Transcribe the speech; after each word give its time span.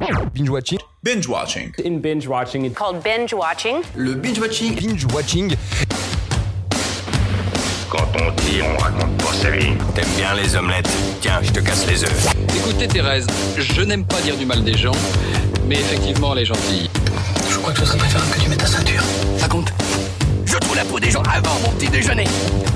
Binge 0.00 0.48
watching. 0.48 0.78
Binge 1.02 1.28
watching. 1.28 1.74
In 1.84 2.00
binge 2.00 2.26
watching, 2.26 2.64
it's 2.64 2.74
called 2.74 3.04
binge 3.04 3.34
watching. 3.34 3.82
Le 3.94 4.14
binge 4.14 4.40
watching. 4.40 4.74
Binge 4.74 5.04
watching. 5.12 5.54
Quand 7.90 8.08
on 8.16 8.30
dit, 8.42 8.62
on 8.62 8.78
raconte 8.78 9.18
pas 9.18 9.32
sa 9.34 9.50
vie. 9.50 9.74
T'aimes 9.94 10.08
bien 10.16 10.34
les 10.34 10.56
omelettes? 10.56 10.88
Tiens, 11.20 11.40
je 11.42 11.52
te 11.52 11.60
casse 11.60 11.86
les 11.86 12.02
œufs. 12.02 12.34
Écoutez 12.56 12.88
Thérèse, 12.88 13.26
je 13.58 13.82
n'aime 13.82 14.06
pas 14.06 14.22
dire 14.22 14.38
du 14.38 14.46
mal 14.46 14.64
des 14.64 14.76
gens, 14.76 14.96
mais 15.66 15.76
effectivement 15.76 16.32
elle 16.32 16.42
est 16.42 16.46
gentille. 16.46 16.88
Je 17.50 17.58
crois 17.58 17.72
que 17.72 17.80
ce 17.80 17.84
serait 17.84 17.98
préférable 17.98 18.30
que 18.32 18.40
tu 18.40 18.48
mettes 18.48 18.60
ta 18.60 18.66
ceinture. 18.66 19.02
Ça 19.36 19.48
compte 19.48 19.70
je 20.50 20.56
trouve 20.56 20.74
la 20.74 20.84
peau 20.84 20.98
des 20.98 21.12
gens 21.12 21.22
avant 21.32 21.60
mon 21.60 21.70
petit 21.76 21.88
déjeuner. 21.88 22.24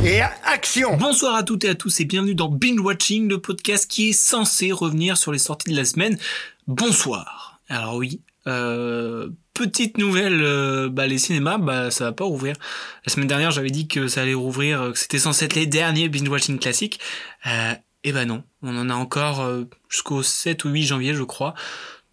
Et 0.05 0.21
action 0.45 0.97
Bonsoir 0.97 1.35
à 1.35 1.43
toutes 1.43 1.65
et 1.65 1.71
à 1.71 1.75
tous 1.75 1.99
et 1.99 2.05
bienvenue 2.05 2.37
dans 2.37 2.49
Binge 2.49 2.79
Watching, 2.79 3.29
le 3.29 3.41
podcast 3.41 3.91
qui 3.91 4.11
est 4.11 4.13
censé 4.13 4.71
revenir 4.71 5.17
sur 5.17 5.33
les 5.33 5.39
sorties 5.39 5.73
de 5.73 5.77
la 5.77 5.85
semaine. 5.85 6.17
Bonsoir. 6.67 7.61
Alors 7.69 7.97
oui, 7.97 8.23
euh, 8.47 9.29
petite 9.53 9.99
nouvelle, 9.99 10.41
euh, 10.43 10.89
bah 10.89 11.07
les 11.07 11.19
cinémas, 11.19 11.59
bah 11.59 11.91
ça 11.91 12.05
va 12.05 12.13
pas 12.13 12.25
rouvrir. 12.25 12.57
La 13.05 13.13
semaine 13.13 13.29
dernière, 13.29 13.51
j'avais 13.51 13.71
dit 13.71 13.87
que 13.87 14.09
ça 14.09 14.23
allait 14.23 14.33
rouvrir, 14.33 14.81
euh, 14.81 14.93
que 14.93 14.99
c'était 14.99 15.19
censé 15.19 15.45
être 15.45 15.55
les 15.55 15.67
derniers 15.67 16.09
binge 16.09 16.29
watching 16.29 16.59
classiques. 16.59 17.01
Euh, 17.47 17.75
et 18.03 18.13
ben 18.13 18.27
non, 18.27 18.45
on 18.63 18.77
en 18.79 18.89
a 18.89 18.95
encore 18.95 19.43
euh, 19.43 19.65
jusqu'au 19.91 20.23
7 20.23 20.65
ou 20.65 20.71
8 20.71 20.85
janvier, 20.85 21.15
je 21.15 21.23
crois. 21.23 21.55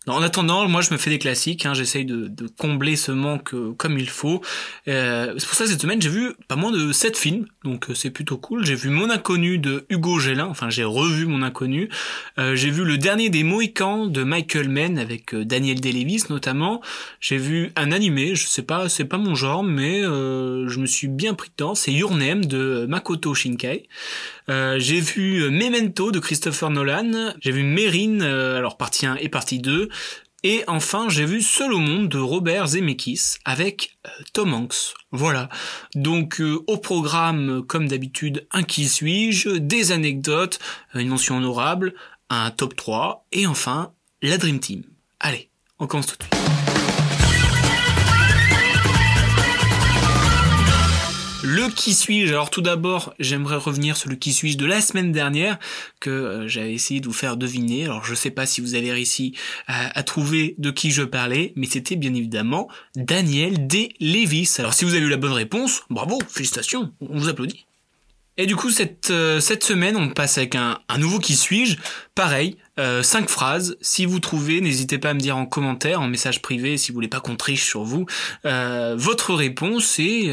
En 0.07 0.23
attendant, 0.23 0.67
moi 0.67 0.81
je 0.81 0.91
me 0.91 0.97
fais 0.97 1.11
des 1.11 1.19
classiques, 1.19 1.63
hein, 1.67 1.75
j'essaye 1.75 2.05
de, 2.05 2.47
combler 2.57 2.95
ce 2.95 3.11
manque 3.11 3.53
euh, 3.53 3.71
comme 3.77 3.99
il 3.99 4.09
faut. 4.09 4.41
Euh, 4.87 5.35
c'est 5.37 5.45
pour 5.45 5.53
ça 5.53 5.67
cette 5.67 5.79
semaine 5.79 6.01
j'ai 6.01 6.09
vu 6.09 6.33
pas 6.47 6.55
moins 6.55 6.71
de 6.71 6.91
7 6.91 7.15
films, 7.15 7.45
donc 7.63 7.87
euh, 7.87 7.93
c'est 7.93 8.09
plutôt 8.09 8.37
cool. 8.37 8.65
J'ai 8.65 8.73
vu 8.73 8.89
Mon 8.89 9.11
Inconnu 9.11 9.59
de 9.59 9.85
Hugo 9.89 10.17
Gélin, 10.17 10.47
enfin 10.47 10.71
j'ai 10.71 10.83
revu 10.83 11.27
Mon 11.27 11.43
Inconnu. 11.43 11.87
J'ai 12.37 12.71
vu 12.71 12.83
Le 12.83 12.97
Dernier 12.97 13.29
des 13.29 13.43
Mohicans 13.43 14.07
de 14.07 14.23
Michael 14.23 14.69
Mann 14.69 14.97
avec 14.97 15.35
Daniel 15.35 15.79
Day-Lewis 15.79 16.23
notamment. 16.31 16.81
J'ai 17.19 17.37
vu 17.37 17.71
un 17.75 17.91
animé, 17.91 18.33
je 18.33 18.47
sais 18.47 18.63
pas, 18.63 18.89
c'est 18.89 19.05
pas 19.05 19.19
mon 19.19 19.35
genre, 19.35 19.63
mais 19.63 20.01
je 20.01 20.79
me 20.79 20.87
suis 20.87 21.09
bien 21.09 21.35
pris 21.35 21.51
dedans. 21.55 21.75
C'est 21.75 21.91
Your 21.91 22.15
de 22.15 22.87
Makoto 22.89 23.35
Shinkai. 23.35 23.87
J'ai 24.77 24.99
vu 24.99 25.49
Memento 25.49 26.11
de 26.11 26.19
Christopher 26.19 26.69
Nolan. 26.69 27.33
J'ai 27.39 27.51
vu 27.51 27.63
Mérine, 27.63 28.21
alors 28.21 28.77
partie 28.77 29.05
1 29.05 29.15
et 29.15 29.29
partie 29.29 29.59
2. 29.59 29.89
Et 30.43 30.63
enfin, 30.67 31.07
j'ai 31.09 31.25
vu 31.25 31.41
Seul 31.41 31.71
au 31.71 31.77
monde 31.77 32.09
de 32.09 32.17
Robert 32.17 32.67
Zemeckis 32.67 33.35
avec 33.45 33.97
euh, 34.07 34.09
Tom 34.33 34.53
Hanks. 34.53 34.95
Voilà. 35.11 35.49
Donc 35.93 36.41
euh, 36.41 36.63
au 36.65 36.77
programme, 36.77 37.63
comme 37.67 37.87
d'habitude, 37.87 38.47
un 38.51 38.63
qui 38.63 38.89
suis-je, 38.89 39.49
des 39.49 39.91
anecdotes, 39.91 40.59
une 40.95 41.09
mention 41.09 41.37
honorable, 41.37 41.93
un 42.29 42.49
top 42.49 42.75
3 42.75 43.27
et 43.31 43.45
enfin 43.45 43.93
la 44.23 44.37
Dream 44.37 44.59
Team. 44.59 44.83
Allez, 45.19 45.49
on 45.77 45.85
commence 45.85 46.07
tout 46.07 46.15
de 46.17 46.23
suite. 46.23 46.60
Qui 51.71 51.93
suis-je? 51.93 52.33
Alors 52.33 52.49
tout 52.49 52.61
d'abord, 52.61 53.13
j'aimerais 53.19 53.55
revenir 53.55 53.97
sur 53.97 54.09
le 54.09 54.15
qui 54.15 54.33
suis-je 54.33 54.57
de 54.57 54.65
la 54.65 54.81
semaine 54.81 55.11
dernière 55.11 55.57
que 55.99 56.09
euh, 56.09 56.47
j'avais 56.47 56.73
essayé 56.73 56.99
de 56.99 57.07
vous 57.07 57.13
faire 57.13 57.37
deviner. 57.37 57.85
Alors 57.85 58.05
je 58.05 58.15
sais 58.15 58.31
pas 58.31 58.45
si 58.45 58.61
vous 58.61 58.75
avez 58.75 58.91
réussi 58.91 59.33
à, 59.67 60.03
trouver 60.03 60.55
de 60.57 60.71
qui 60.71 60.91
je 60.91 61.03
parlais, 61.03 61.53
mais 61.55 61.65
c'était 61.65 61.95
bien 61.95 62.13
évidemment 62.13 62.67
Daniel 62.95 63.67
D. 63.67 63.93
Levis. 63.99 64.55
Alors 64.59 64.73
si 64.73 64.85
vous 64.85 64.93
avez 64.93 65.05
eu 65.05 65.09
la 65.09 65.17
bonne 65.17 65.33
réponse, 65.33 65.83
bravo, 65.89 66.19
félicitations, 66.29 66.91
on 67.01 67.17
vous 67.17 67.29
applaudit. 67.29 67.65
Et 68.37 68.45
du 68.45 68.55
coup, 68.55 68.69
cette, 68.69 69.11
euh, 69.11 69.39
cette 69.39 69.63
semaine, 69.63 69.97
on 69.97 70.09
passe 70.09 70.37
avec 70.37 70.55
un, 70.55 70.79
nouveau 70.97 71.19
qui 71.19 71.35
suis-je. 71.35 71.77
Pareil, 72.15 72.57
euh, 72.79 73.03
cinq 73.03 73.29
phrases. 73.29 73.77
Si 73.81 74.05
vous 74.05 74.19
trouvez, 74.19 74.61
n'hésitez 74.61 74.97
pas 74.97 75.09
à 75.09 75.13
me 75.13 75.19
dire 75.19 75.37
en 75.37 75.45
commentaire, 75.45 76.01
en 76.01 76.07
message 76.07 76.41
privé, 76.41 76.77
si 76.77 76.91
vous 76.91 76.95
voulez 76.95 77.07
pas 77.09 77.19
qu'on 77.19 77.35
triche 77.35 77.65
sur 77.65 77.83
vous, 77.83 78.05
votre 78.43 79.33
réponse 79.33 79.99
et 79.99 80.31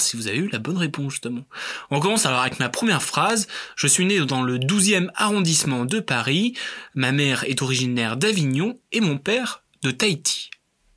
si 0.00 0.16
vous 0.16 0.28
avez 0.28 0.38
eu 0.38 0.48
la 0.48 0.58
bonne 0.58 0.76
réponse 0.76 1.12
justement. 1.12 1.44
On 1.90 2.00
commence 2.00 2.26
alors 2.26 2.40
avec 2.40 2.58
ma 2.58 2.68
première 2.68 3.02
phrase. 3.02 3.46
Je 3.76 3.86
suis 3.86 4.04
né 4.04 4.20
dans 4.20 4.42
le 4.42 4.58
12e 4.58 5.08
arrondissement 5.14 5.84
de 5.84 6.00
Paris. 6.00 6.54
Ma 6.94 7.12
mère 7.12 7.44
est 7.44 7.62
originaire 7.62 8.16
d'Avignon 8.16 8.78
et 8.92 9.00
mon 9.00 9.18
père 9.18 9.62
de 9.82 9.90
Tahiti. 9.90 10.50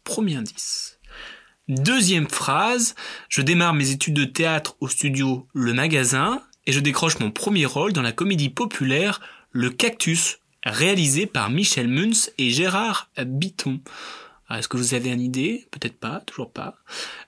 Premier 0.03 0.35
indice. 0.35 0.99
Deuxième 1.67 2.29
phrase, 2.29 2.93
je 3.27 3.41
démarre 3.41 3.73
mes 3.73 3.89
études 3.89 4.13
de 4.13 4.25
théâtre 4.25 4.75
au 4.79 4.87
studio 4.87 5.47
Le 5.53 5.73
Magasin 5.73 6.41
et 6.67 6.71
je 6.71 6.79
décroche 6.79 7.19
mon 7.19 7.31
premier 7.31 7.65
rôle 7.65 7.91
dans 7.91 8.03
la 8.03 8.11
comédie 8.11 8.49
populaire 8.49 9.19
Le 9.51 9.71
Cactus, 9.71 10.37
réalisé 10.63 11.25
par 11.25 11.49
Michel 11.49 11.87
Munz 11.87 12.31
et 12.37 12.51
Gérard 12.51 13.09
Bitton. 13.17 13.79
Est-ce 14.51 14.67
que 14.67 14.77
vous 14.77 14.93
avez 14.93 15.09
une 15.09 15.21
idée? 15.21 15.67
Peut-être 15.71 15.99
pas, 15.99 16.21
toujours 16.25 16.51
pas. 16.51 16.77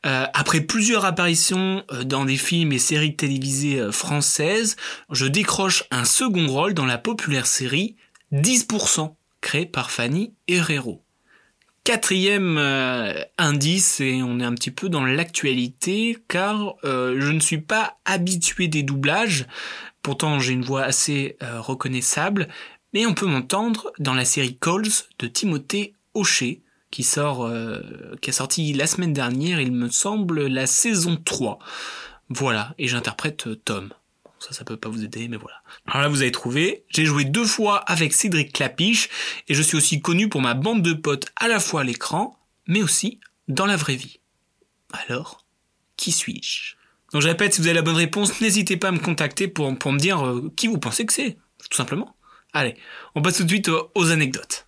Euh, 0.05 0.25
après 0.33 0.61
plusieurs 0.61 1.05
apparitions 1.05 1.83
dans 2.05 2.25
des 2.25 2.37
films 2.37 2.71
et 2.71 2.79
séries 2.79 3.15
télévisées 3.15 3.91
françaises, 3.91 4.75
je 5.11 5.25
décroche 5.25 5.83
un 5.89 6.05
second 6.05 6.47
rôle 6.47 6.73
dans 6.73 6.85
la 6.85 6.97
populaire 6.97 7.47
série 7.47 7.95
10%, 8.33 9.15
créée 9.41 9.65
par 9.65 9.91
Fanny 9.91 10.33
Herrero. 10.47 11.03
Quatrième 11.87 12.57
euh, 12.57 13.23
indice, 13.37 14.01
et 14.01 14.21
on 14.21 14.41
est 14.41 14.43
un 14.43 14.53
petit 14.53 14.71
peu 14.71 14.89
dans 14.89 15.05
l'actualité, 15.05 16.17
car 16.27 16.75
euh, 16.83 17.15
je 17.17 17.31
ne 17.31 17.39
suis 17.39 17.61
pas 17.61 17.97
habitué 18.03 18.67
des 18.67 18.83
doublages, 18.83 19.45
pourtant 20.01 20.37
j'ai 20.37 20.51
une 20.51 20.65
voix 20.65 20.83
assez 20.83 21.37
euh, 21.41 21.61
reconnaissable, 21.61 22.49
mais 22.93 23.05
on 23.05 23.13
peut 23.13 23.25
m'entendre 23.25 23.93
dans 23.99 24.13
la 24.13 24.25
série 24.25 24.57
Calls 24.57 24.89
de 25.19 25.27
Timothée 25.27 25.93
Hochet, 26.13 26.59
qui 26.97 27.03
sort, 27.03 27.47
qui 28.21 28.31
a 28.31 28.33
sorti 28.33 28.73
la 28.73 28.87
semaine 28.87 29.13
dernière, 29.13 29.61
il 29.61 29.71
me 29.71 29.87
semble, 29.87 30.47
la 30.47 30.65
saison 30.65 31.15
3. 31.15 31.59
Voilà, 32.29 32.73
et 32.79 32.87
j'interprète 32.87 33.63
Tom. 33.65 33.93
Ça, 34.39 34.51
ça 34.51 34.63
peut 34.63 34.77
pas 34.77 34.89
vous 34.89 35.03
aider, 35.03 35.27
mais 35.27 35.37
voilà. 35.37 35.61
Alors 35.85 36.01
là, 36.01 36.07
vous 36.07 36.23
avez 36.23 36.31
trouvé. 36.31 36.85
J'ai 36.89 37.05
joué 37.05 37.23
deux 37.23 37.45
fois 37.45 37.77
avec 37.81 38.13
Cédric 38.13 38.51
Clapiche 38.51 39.09
et 39.47 39.53
je 39.53 39.61
suis 39.61 39.77
aussi 39.77 40.01
connu 40.01 40.27
pour 40.27 40.41
ma 40.41 40.55
bande 40.55 40.81
de 40.81 40.93
potes 40.93 41.27
à 41.35 41.47
la 41.47 41.59
fois 41.59 41.81
à 41.81 41.83
l'écran, 41.83 42.35
mais 42.65 42.81
aussi 42.81 43.19
dans 43.47 43.67
la 43.67 43.75
vraie 43.75 43.95
vie. 43.95 44.19
Alors, 44.91 45.45
qui 45.97 46.11
suis-je? 46.11 46.77
Donc 47.13 47.21
je 47.21 47.27
répète, 47.27 47.53
si 47.53 47.61
vous 47.61 47.67
avez 47.67 47.75
la 47.75 47.83
bonne 47.83 47.95
réponse, 47.95 48.41
n'hésitez 48.41 48.75
pas 48.75 48.87
à 48.87 48.91
me 48.91 48.97
contacter 48.97 49.47
pour, 49.47 49.77
pour 49.77 49.91
me 49.91 49.99
dire 49.99 50.25
euh, 50.25 50.51
qui 50.55 50.65
vous 50.65 50.79
pensez 50.79 51.05
que 51.05 51.13
c'est, 51.13 51.37
tout 51.69 51.77
simplement. 51.77 52.15
Allez, 52.53 52.75
on 53.13 53.21
passe 53.21 53.37
tout 53.37 53.43
de 53.43 53.49
suite 53.49 53.69
aux 53.93 54.11
anecdotes. 54.11 54.65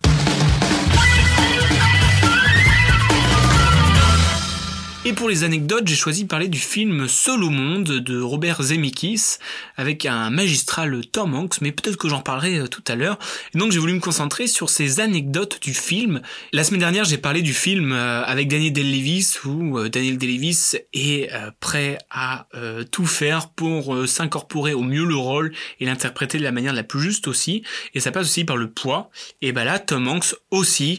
Et 5.06 5.14
pour 5.14 5.30
les 5.30 5.44
anecdotes, 5.44 5.88
j'ai 5.88 5.96
choisi 5.96 6.24
de 6.24 6.28
parler 6.28 6.48
du 6.48 6.58
film 6.58 7.08
Seul 7.08 7.42
au 7.42 7.48
monde 7.48 7.84
de 7.84 8.20
Robert 8.20 8.62
Zemeckis 8.62 9.38
avec 9.78 10.04
un 10.04 10.28
magistral 10.28 11.06
Tom 11.06 11.34
Hanks, 11.34 11.62
mais 11.62 11.72
peut-être 11.72 11.96
que 11.96 12.10
j'en 12.10 12.20
parlerai 12.20 12.68
tout 12.68 12.84
à 12.86 12.96
l'heure. 12.96 13.18
Donc 13.54 13.72
j'ai 13.72 13.78
voulu 13.78 13.94
me 13.94 14.00
concentrer 14.00 14.46
sur 14.46 14.68
ces 14.68 15.00
anecdotes 15.00 15.58
du 15.62 15.72
film. 15.72 16.20
La 16.52 16.64
semaine 16.64 16.80
dernière, 16.80 17.04
j'ai 17.04 17.16
parlé 17.16 17.40
du 17.40 17.54
film 17.54 17.92
avec 17.92 18.48
Daniel 18.48 18.74
Day-Lewis 18.74 19.36
où 19.46 19.88
Daniel 19.88 20.18
Day-Lewis 20.18 20.72
est 20.92 21.30
prêt 21.60 21.96
à 22.10 22.46
tout 22.92 23.06
faire 23.06 23.48
pour 23.48 24.06
s'incorporer 24.06 24.74
au 24.74 24.82
mieux 24.82 25.06
le 25.06 25.16
rôle 25.16 25.54
et 25.80 25.86
l'interpréter 25.86 26.36
de 26.36 26.44
la 26.44 26.52
manière 26.52 26.74
la 26.74 26.84
plus 26.84 27.00
juste 27.00 27.26
aussi. 27.26 27.62
Et 27.94 28.00
ça 28.00 28.12
passe 28.12 28.26
aussi 28.26 28.44
par 28.44 28.58
le 28.58 28.68
poids. 28.68 29.10
Et 29.40 29.52
ben 29.52 29.64
là, 29.64 29.78
Tom 29.78 30.06
Hanks 30.08 30.34
aussi 30.50 30.98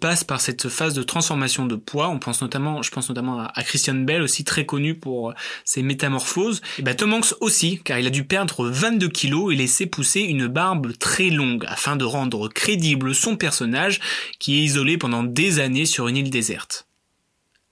passe 0.00 0.24
par 0.24 0.40
cette 0.40 0.70
phase 0.70 0.94
de 0.94 1.02
transformation 1.02 1.66
de 1.66 1.76
poids. 1.76 2.08
On 2.08 2.18
pense 2.18 2.40
notamment, 2.40 2.80
je 2.80 2.90
pense 2.90 3.10
notamment 3.10 3.33
à 3.40 3.62
Christian 3.62 3.94
Bell 3.94 4.22
aussi 4.22 4.44
très 4.44 4.66
connu 4.66 4.94
pour 4.94 5.34
ses 5.64 5.82
métamorphoses. 5.82 6.60
Et 6.78 6.82
bah 6.82 6.94
Tom 6.94 7.12
Hanks 7.12 7.34
aussi, 7.40 7.80
car 7.82 7.98
il 7.98 8.06
a 8.06 8.10
dû 8.10 8.24
perdre 8.24 8.68
22 8.68 9.08
kilos 9.08 9.52
et 9.52 9.56
laisser 9.56 9.86
pousser 9.86 10.20
une 10.20 10.46
barbe 10.46 10.96
très 10.98 11.30
longue 11.30 11.64
afin 11.68 11.96
de 11.96 12.04
rendre 12.04 12.48
crédible 12.48 13.14
son 13.14 13.36
personnage 13.36 14.00
qui 14.38 14.58
est 14.58 14.62
isolé 14.62 14.98
pendant 14.98 15.22
des 15.22 15.58
années 15.58 15.86
sur 15.86 16.08
une 16.08 16.16
île 16.16 16.30
déserte. 16.30 16.86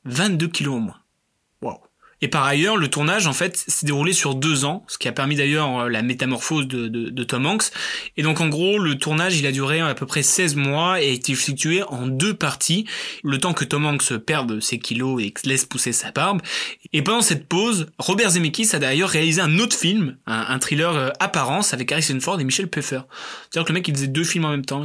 22 0.04 0.48
kilos 0.48 0.74
en 0.74 0.80
moins. 0.80 1.00
Wow. 1.62 1.78
Et 2.22 2.28
par 2.28 2.44
ailleurs, 2.44 2.76
le 2.76 2.88
tournage, 2.88 3.26
en 3.26 3.32
fait, 3.32 3.56
s'est 3.56 3.84
déroulé 3.84 4.12
sur 4.12 4.36
deux 4.36 4.64
ans, 4.64 4.84
ce 4.86 4.96
qui 4.96 5.08
a 5.08 5.12
permis 5.12 5.34
d'ailleurs 5.34 5.88
la 5.88 6.02
métamorphose 6.02 6.68
de, 6.68 7.24
Tom 7.24 7.46
Hanks. 7.46 7.64
Et 8.16 8.22
donc, 8.22 8.40
en 8.40 8.48
gros, 8.48 8.78
le 8.78 8.96
tournage, 8.96 9.38
il 9.38 9.46
a 9.46 9.52
duré 9.52 9.80
à 9.80 9.94
peu 9.94 10.06
près 10.06 10.22
16 10.22 10.54
mois 10.54 11.02
et 11.02 11.08
a 11.08 11.12
été 11.12 11.32
effectué 11.32 11.82
en 11.82 12.06
deux 12.06 12.34
parties, 12.34 12.86
le 13.24 13.38
temps 13.38 13.52
que 13.52 13.64
Tom 13.64 13.86
Hanks 13.86 14.16
perde 14.18 14.60
ses 14.60 14.78
kilos 14.78 15.20
et 15.20 15.34
laisse 15.44 15.64
pousser 15.64 15.92
sa 15.92 16.12
barbe. 16.12 16.40
Et 16.92 17.02
pendant 17.02 17.22
cette 17.22 17.48
pause, 17.48 17.86
Robert 17.98 18.30
Zemeckis 18.30 18.68
a 18.72 18.78
d'ailleurs 18.78 19.08
réalisé 19.08 19.40
un 19.40 19.58
autre 19.58 19.76
film, 19.76 20.16
un, 20.26 20.58
thriller 20.60 20.94
euh, 20.94 21.08
Apparence, 21.18 21.74
avec 21.74 21.90
Harrison 21.90 22.20
Ford 22.20 22.40
et 22.40 22.44
Michel 22.44 22.68
Pfeiffer. 22.68 23.00
C'est-à-dire 23.50 23.66
que 23.66 23.72
le 23.72 23.74
mec, 23.74 23.88
il 23.88 23.94
faisait 23.94 24.06
deux 24.06 24.24
films 24.24 24.44
en 24.44 24.50
même 24.50 24.64
temps, 24.64 24.84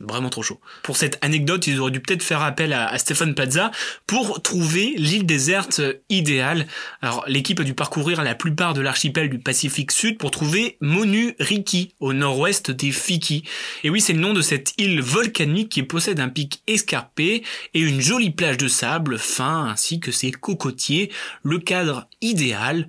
vraiment 0.00 0.28
trop 0.28 0.42
chaud. 0.42 0.60
Pour 0.82 0.96
cette 0.96 1.18
anecdote, 1.22 1.66
ils 1.66 1.80
auraient 1.80 1.90
dû 1.90 2.00
peut-être 2.00 2.22
faire 2.22 2.42
appel 2.42 2.72
à, 2.72 2.96
Stéphane 2.98 3.34
Plaza 3.34 3.70
pour 4.06 4.42
trouver 4.42 4.94
l'île 4.96 5.26
déserte 5.26 5.80
idéale. 6.08 6.66
Alors 7.02 7.24
l'équipe 7.26 7.60
a 7.60 7.64
dû 7.64 7.74
parcourir 7.74 8.22
la 8.22 8.34
plupart 8.34 8.74
de 8.74 8.80
l'archipel 8.80 9.30
du 9.30 9.38
Pacifique 9.38 9.92
Sud 9.92 10.18
pour 10.18 10.30
trouver 10.30 10.76
Monu 10.80 11.34
Riki, 11.38 11.94
au 12.00 12.12
nord-ouest 12.12 12.70
des 12.70 12.92
Fiki. 12.92 13.44
Et 13.84 13.90
oui, 13.90 14.00
c'est 14.00 14.12
le 14.12 14.20
nom 14.20 14.34
de 14.34 14.42
cette 14.42 14.74
île 14.78 15.00
volcanique 15.00 15.70
qui 15.70 15.82
possède 15.82 16.20
un 16.20 16.28
pic 16.28 16.62
escarpé 16.66 17.42
et 17.74 17.80
une 17.80 18.00
jolie 18.00 18.30
plage 18.30 18.58
de 18.58 18.68
sable 18.68 19.18
fin 19.18 19.66
ainsi 19.66 20.00
que 20.00 20.12
ses 20.12 20.30
cocotiers, 20.30 21.10
le 21.42 21.58
cadre 21.58 22.08
idéal 22.20 22.88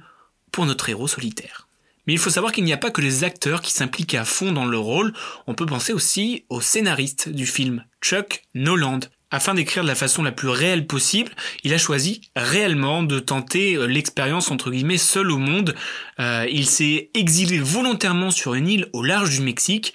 pour 0.51 0.65
notre 0.65 0.89
héros 0.89 1.07
solitaire. 1.07 1.66
Mais 2.07 2.13
il 2.13 2.19
faut 2.19 2.29
savoir 2.29 2.51
qu'il 2.53 2.63
n'y 2.63 2.73
a 2.73 2.77
pas 2.77 2.89
que 2.89 3.01
les 3.01 3.23
acteurs 3.23 3.61
qui 3.61 3.73
s'impliquent 3.73 4.15
à 4.15 4.25
fond 4.25 4.51
dans 4.53 4.65
le 4.65 4.79
rôle, 4.79 5.13
on 5.45 5.53
peut 5.53 5.65
penser 5.65 5.93
aussi 5.93 6.45
au 6.49 6.61
scénariste 6.61 7.29
du 7.29 7.45
film, 7.45 7.83
Chuck 8.01 8.43
Noland. 8.55 9.01
Afin 9.29 9.53
d'écrire 9.53 9.83
de 9.83 9.89
la 9.89 9.95
façon 9.95 10.23
la 10.23 10.31
plus 10.31 10.47
réelle 10.47 10.87
possible, 10.87 11.33
il 11.65 11.73
a 11.73 11.77
choisi 11.77 12.21
réellement 12.37 13.03
de 13.03 13.19
tenter 13.19 13.75
euh, 13.75 13.85
l'expérience 13.85 14.51
entre 14.51 14.71
guillemets 14.71 14.97
seul 14.97 15.31
au 15.31 15.37
monde. 15.37 15.75
Euh, 16.21 16.47
il 16.49 16.65
s'est 16.65 17.09
exilé 17.13 17.59
volontairement 17.59 18.31
sur 18.31 18.53
une 18.53 18.69
île 18.69 18.87
au 18.93 19.03
large 19.03 19.31
du 19.31 19.41
Mexique. 19.41 19.93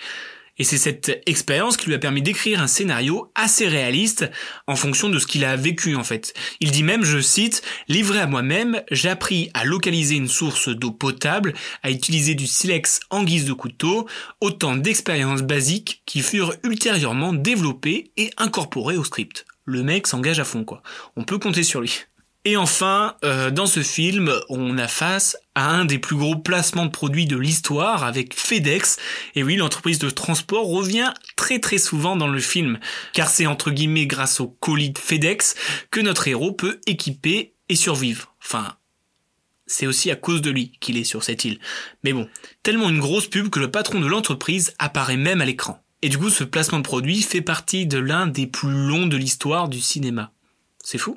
Et 0.58 0.64
c'est 0.64 0.78
cette 0.78 1.22
expérience 1.26 1.78
qui 1.78 1.86
lui 1.86 1.94
a 1.94 1.98
permis 1.98 2.20
d'écrire 2.20 2.60
un 2.60 2.66
scénario 2.66 3.32
assez 3.34 3.66
réaliste 3.66 4.30
en 4.66 4.76
fonction 4.76 5.08
de 5.08 5.18
ce 5.18 5.26
qu'il 5.26 5.44
a 5.44 5.56
vécu 5.56 5.96
en 5.96 6.04
fait. 6.04 6.34
Il 6.60 6.70
dit 6.70 6.82
même, 6.82 7.04
je 7.04 7.20
cite, 7.20 7.62
Livré 7.88 8.20
à 8.20 8.26
moi-même, 8.26 8.82
j'ai 8.90 9.08
appris 9.08 9.50
à 9.54 9.64
localiser 9.64 10.16
une 10.16 10.28
source 10.28 10.68
d'eau 10.68 10.90
potable, 10.90 11.54
à 11.82 11.90
utiliser 11.90 12.34
du 12.34 12.46
silex 12.46 13.00
en 13.08 13.24
guise 13.24 13.46
de 13.46 13.54
couteau, 13.54 14.06
autant 14.40 14.76
d'expériences 14.76 15.42
basiques 15.42 16.02
qui 16.04 16.20
furent 16.20 16.54
ultérieurement 16.64 17.32
développées 17.32 18.12
et 18.18 18.30
incorporées 18.36 18.98
au 18.98 19.04
script. 19.04 19.46
Le 19.64 19.82
mec 19.82 20.06
s'engage 20.06 20.40
à 20.40 20.44
fond 20.44 20.64
quoi. 20.64 20.82
On 21.16 21.24
peut 21.24 21.38
compter 21.38 21.62
sur 21.62 21.80
lui. 21.80 22.04
Et 22.44 22.56
enfin, 22.56 23.14
euh, 23.24 23.50
dans 23.50 23.66
ce 23.66 23.80
film, 23.82 24.32
on 24.48 24.76
a 24.76 24.88
face 24.88 25.36
à 25.54 25.70
un 25.70 25.84
des 25.84 25.98
plus 25.98 26.16
gros 26.16 26.36
placements 26.36 26.86
de 26.86 26.90
produits 26.90 27.26
de 27.26 27.36
l'histoire 27.36 28.04
avec 28.04 28.34
FedEx. 28.34 28.96
Et 29.34 29.42
oui, 29.42 29.56
l'entreprise 29.56 29.98
de 29.98 30.10
transport 30.10 30.66
revient 30.66 31.12
très 31.36 31.58
très 31.58 31.78
souvent 31.78 32.16
dans 32.16 32.28
le 32.28 32.40
film, 32.40 32.78
car 33.12 33.28
c'est 33.28 33.46
entre 33.46 33.70
guillemets 33.70 34.06
grâce 34.06 34.40
au 34.40 34.48
colis 34.48 34.90
de 34.90 34.98
FedEx 34.98 35.54
que 35.90 36.00
notre 36.00 36.28
héros 36.28 36.52
peut 36.52 36.80
équiper 36.86 37.54
et 37.68 37.76
survivre. 37.76 38.34
Enfin, 38.42 38.76
c'est 39.66 39.86
aussi 39.86 40.10
à 40.10 40.16
cause 40.16 40.42
de 40.42 40.50
lui 40.50 40.72
qu'il 40.80 40.96
est 40.96 41.04
sur 41.04 41.22
cette 41.22 41.44
île. 41.44 41.58
Mais 42.04 42.12
bon, 42.12 42.28
tellement 42.62 42.88
une 42.88 43.00
grosse 43.00 43.28
pub 43.28 43.48
que 43.48 43.60
le 43.60 43.70
patron 43.70 44.00
de 44.00 44.06
l'entreprise 44.06 44.74
apparaît 44.78 45.16
même 45.16 45.40
à 45.40 45.44
l'écran. 45.44 45.82
Et 46.02 46.08
du 46.08 46.18
coup, 46.18 46.30
ce 46.30 46.44
placement 46.44 46.78
de 46.78 46.84
produit 46.84 47.22
fait 47.22 47.40
partie 47.42 47.86
de 47.86 47.98
l'un 47.98 48.26
des 48.26 48.46
plus 48.48 48.70
longs 48.70 49.06
de 49.06 49.16
l'histoire 49.16 49.68
du 49.68 49.80
cinéma. 49.80 50.32
C'est 50.82 50.98
fou 50.98 51.16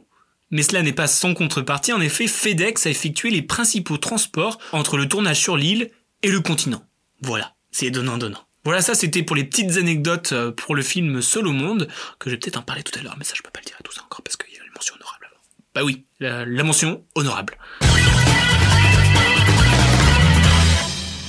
mais 0.51 0.63
cela 0.63 0.81
n'est 0.81 0.93
pas 0.93 1.07
sans 1.07 1.33
contrepartie, 1.33 1.93
en 1.93 2.01
effet, 2.01 2.27
FedEx 2.27 2.85
a 2.85 2.89
effectué 2.89 3.29
les 3.29 3.41
principaux 3.41 3.97
transports 3.97 4.59
entre 4.71 4.97
le 4.97 5.07
tournage 5.07 5.39
sur 5.39 5.57
l'île 5.57 5.91
et 6.23 6.29
le 6.29 6.41
continent. 6.41 6.83
Voilà, 7.21 7.55
c'est 7.71 7.91
donnant-donnant. 7.91 8.45
Voilà, 8.63 8.81
ça 8.81 8.95
c'était 8.95 9.21
pour 9.21 9.35
les 9.35 9.43
petites 9.43 9.77
anecdotes 9.77 10.31
euh, 10.31 10.51
pour 10.51 10.75
le 10.75 10.81
film 10.81 11.21
Seul 11.21 11.47
au 11.47 11.51
monde, 11.51 11.87
que 12.19 12.29
je 12.29 12.35
vais 12.35 12.39
peut-être 12.39 12.57
en 12.57 12.63
parler 12.63 12.81
tout 12.81 12.97
à 12.97 13.03
l'heure, 13.03 13.15
mais 13.17 13.23
ça 13.23 13.33
je 13.35 13.43
peux 13.43 13.51
pas 13.51 13.59
le 13.59 13.65
dire 13.65 13.77
à 13.79 13.83
tout 13.83 13.91
ça 13.91 14.01
encore 14.03 14.23
parce 14.23 14.37
qu'il 14.37 14.53
y 14.53 14.57
a 14.57 14.63
une 14.63 14.73
mention 14.73 14.95
honorable. 14.95 15.29
Bah 15.75 15.83
oui, 15.83 16.05
la, 16.19 16.45
la 16.45 16.63
mention 16.63 17.03
honorable. 17.13 17.57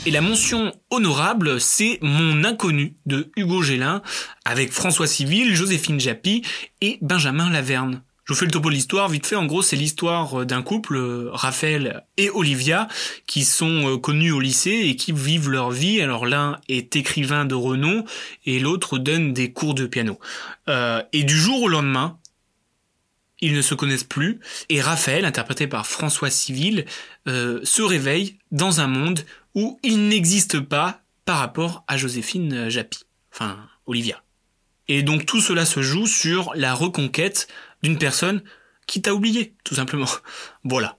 Et 0.06 0.12
la 0.12 0.20
mention 0.20 0.72
honorable, 0.90 1.60
c'est 1.60 1.98
Mon 2.00 2.44
inconnu 2.44 2.96
de 3.06 3.32
Hugo 3.36 3.60
Gélin, 3.60 4.02
avec 4.44 4.70
François 4.70 5.08
Civil, 5.08 5.54
Joséphine 5.56 5.98
Japy 5.98 6.42
et 6.80 6.98
Benjamin 7.02 7.50
Laverne. 7.50 8.02
Je 8.26 8.32
vous 8.32 8.40
fais 8.40 8.44
le 8.44 8.50
topo 8.50 8.70
de 8.70 8.74
l'histoire, 8.74 9.08
vite 9.08 9.24
fait, 9.24 9.36
en 9.36 9.46
gros 9.46 9.62
c'est 9.62 9.76
l'histoire 9.76 10.40
euh, 10.40 10.44
d'un 10.44 10.60
couple, 10.60 10.96
euh, 10.96 11.30
Raphaël 11.30 12.02
et 12.16 12.28
Olivia, 12.28 12.88
qui 13.28 13.44
sont 13.44 13.88
euh, 13.88 13.98
connus 13.98 14.32
au 14.32 14.40
lycée 14.40 14.82
et 14.84 14.96
qui 14.96 15.12
vivent 15.12 15.48
leur 15.48 15.70
vie. 15.70 16.00
Alors 16.00 16.26
l'un 16.26 16.60
est 16.68 16.96
écrivain 16.96 17.44
de 17.44 17.54
renom 17.54 18.04
et 18.44 18.58
l'autre 18.58 18.98
donne 18.98 19.32
des 19.32 19.52
cours 19.52 19.74
de 19.74 19.86
piano. 19.86 20.18
et 20.66 21.22
du 21.22 21.38
jour 21.38 21.62
au 21.62 21.68
lendemain, 21.68 22.18
ils 23.40 23.52
ne 23.52 23.62
se 23.62 23.76
connaissent 23.76 24.02
plus 24.02 24.40
et 24.70 24.80
Raphaël, 24.80 25.24
interprété 25.24 25.68
par 25.68 25.86
François 25.86 26.30
Civil, 26.30 26.84
se 27.26 27.82
réveille 27.82 28.38
dans 28.50 28.80
un 28.80 28.88
monde 28.88 29.20
où 29.54 29.78
il 29.84 30.08
n'existe 30.08 30.58
pas 30.58 31.02
par 31.24 31.38
rapport 31.38 31.84
à 31.86 31.96
Joséphine 31.96 32.68
Japy, 32.70 33.04
enfin 33.32 33.56
Olivia. 33.86 34.20
Et 34.88 35.02
donc 35.02 35.26
tout 35.26 35.40
cela 35.40 35.64
se 35.64 35.82
joue 35.82 36.06
sur 36.06 36.52
la 36.54 36.74
reconquête 36.74 37.48
d'une 37.82 37.98
personne 37.98 38.42
qui 38.86 39.02
t'a 39.02 39.14
oublié, 39.14 39.54
tout 39.64 39.74
simplement. 39.74 40.08
voilà. 40.64 40.98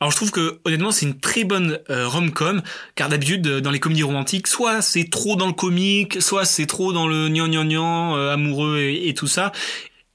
Alors 0.00 0.10
je 0.10 0.16
trouve 0.16 0.30
que 0.30 0.60
honnêtement 0.64 0.92
c'est 0.92 1.04
une 1.04 1.20
très 1.20 1.44
bonne 1.44 1.78
euh, 1.90 2.08
rom-com 2.08 2.62
car 2.94 3.10
d'habitude 3.10 3.46
euh, 3.46 3.60
dans 3.60 3.70
les 3.70 3.80
comédies 3.80 4.02
romantiques 4.02 4.46
soit 4.46 4.80
c'est 4.80 5.10
trop 5.10 5.36
dans 5.36 5.46
le 5.46 5.52
comique, 5.52 6.22
soit 6.22 6.46
c'est 6.46 6.64
trop 6.64 6.94
dans 6.94 7.06
le 7.06 7.28
gnan 7.28 7.48
gnan 7.48 7.66
gnan 7.66 8.16
euh, 8.16 8.32
amoureux 8.32 8.78
et, 8.78 9.08
et, 9.08 9.14
tout 9.14 9.26
ça. 9.26 9.52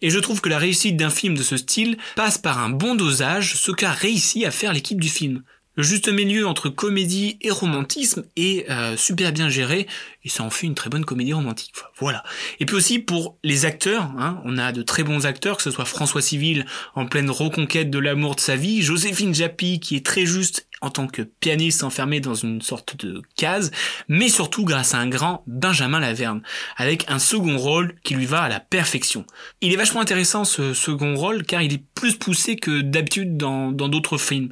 Et 0.01 0.09
je 0.09 0.17
trouve 0.17 0.41
que 0.41 0.49
la 0.49 0.57
réussite 0.57 0.97
d'un 0.97 1.11
film 1.11 1.37
de 1.37 1.43
ce 1.43 1.55
style 1.55 1.97
passe 2.15 2.39
par 2.39 2.57
un 2.57 2.69
bon 2.69 2.95
dosage, 2.95 3.53
ce 3.55 3.71
qu'a 3.71 3.91
réussi 3.91 4.43
à 4.43 4.49
faire 4.49 4.73
l'équipe 4.73 4.99
du 4.99 5.09
film. 5.09 5.43
Le 5.75 5.83
juste 5.83 6.07
milieu 6.07 6.47
entre 6.47 6.69
comédie 6.69 7.37
et 7.41 7.51
romantisme 7.51 8.23
est 8.37 8.69
euh, 8.69 8.95
super 8.95 9.33
bien 9.33 9.49
géré 9.49 9.87
et 10.23 10.29
ça 10.29 10.43
en 10.43 10.49
fait 10.49 10.67
une 10.67 10.75
très 10.75 10.89
bonne 10.89 11.03
comédie 11.03 11.33
romantique. 11.33 11.73
Voilà. 11.99 12.23
Et 12.59 12.65
puis 12.65 12.75
aussi 12.75 12.99
pour 12.99 13.37
les 13.43 13.65
acteurs, 13.65 14.03
hein, 14.17 14.41
on 14.45 14.57
a 14.57 14.71
de 14.71 14.81
très 14.81 15.03
bons 15.03 15.25
acteurs, 15.25 15.57
que 15.57 15.63
ce 15.63 15.71
soit 15.71 15.85
François 15.85 16.21
Civil 16.21 16.65
en 16.95 17.05
pleine 17.05 17.29
reconquête 17.29 17.89
de 17.89 17.99
l'amour 17.99 18.35
de 18.35 18.39
sa 18.39 18.55
vie, 18.55 18.81
Joséphine 18.81 19.35
Japy 19.35 19.79
qui 19.79 19.97
est 19.97 20.05
très 20.05 20.25
juste 20.25 20.67
en 20.85 20.89
tant 20.89 21.07
que 21.07 21.21
pianiste 21.21 21.83
enfermé 21.83 22.19
dans 22.19 22.35
une 22.35 22.61
sorte 22.61 22.95
de 22.97 23.21
case, 23.35 23.71
mais 24.07 24.29
surtout 24.29 24.63
grâce 24.63 24.93
à 24.93 24.99
un 24.99 25.07
grand 25.07 25.43
Benjamin 25.47 25.99
Laverne, 25.99 26.41
avec 26.77 27.05
un 27.09 27.19
second 27.19 27.57
rôle 27.57 27.95
qui 28.03 28.15
lui 28.15 28.25
va 28.25 28.41
à 28.41 28.49
la 28.49 28.59
perfection. 28.59 29.25
Il 29.61 29.73
est 29.73 29.77
vachement 29.77 30.01
intéressant 30.01 30.45
ce 30.45 30.73
second 30.73 31.15
rôle 31.15 31.43
car 31.43 31.61
il 31.61 31.73
est 31.73 31.83
plus 31.95 32.15
poussé 32.15 32.55
que 32.55 32.81
d'habitude 32.81 33.37
dans 33.37 33.71
d'autres 33.71 34.17
films. 34.17 34.49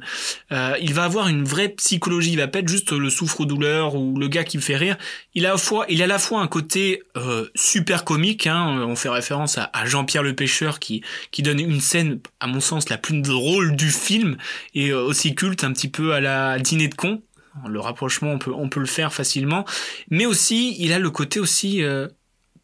Euh, 0.52 0.76
il 0.80 0.94
va 0.94 1.04
avoir 1.04 1.28
une 1.28 1.44
vraie 1.44 1.68
psychologie, 1.70 2.32
il 2.32 2.38
va 2.38 2.48
pas 2.48 2.60
être 2.60 2.68
juste 2.68 2.92
le 2.92 3.10
souffre-douleur 3.10 3.94
ou 3.94 4.18
le 4.18 4.28
gars 4.28 4.44
qui 4.44 4.56
me 4.56 4.62
fait 4.62 4.76
rire. 4.76 4.96
Il 5.34 5.46
a 5.46 5.50
à 5.50 5.52
la 5.52 5.58
fois, 5.58 5.86
il 5.88 6.00
a 6.02 6.04
à 6.04 6.08
la 6.08 6.18
fois 6.18 6.40
un 6.40 6.46
côté 6.46 7.02
euh, 7.16 7.48
super 7.54 8.04
comique, 8.04 8.46
hein, 8.46 8.84
on 8.86 8.96
fait 8.96 9.08
référence 9.08 9.58
à, 9.58 9.70
Jean-Pierre 9.84 10.22
le 10.22 10.34
pêcheur 10.34 10.78
qui 10.78 11.02
qui 11.30 11.42
donne 11.42 11.60
une 11.60 11.80
scène, 11.80 12.20
à 12.40 12.46
mon 12.46 12.60
sens, 12.60 12.88
la 12.88 12.98
plus 12.98 13.20
drôle 13.20 13.76
du 13.76 13.90
film 13.90 14.36
et 14.74 14.90
euh, 14.90 15.02
aussi 15.02 15.34
culte 15.34 15.64
un 15.64 15.72
petit 15.72 15.88
peu 15.88 16.14
à 16.14 16.20
la 16.24 16.58
dîner 16.58 16.88
de 16.88 16.94
con. 16.94 17.22
Le 17.68 17.78
rapprochement, 17.78 18.32
on 18.32 18.38
peut, 18.38 18.52
on 18.52 18.68
peut 18.68 18.80
le 18.80 18.86
faire 18.86 19.12
facilement. 19.12 19.64
Mais 20.10 20.26
aussi, 20.26 20.76
il 20.80 20.92
a 20.92 20.98
le 20.98 21.10
côté 21.10 21.38
aussi 21.38 21.82
euh, 21.82 22.08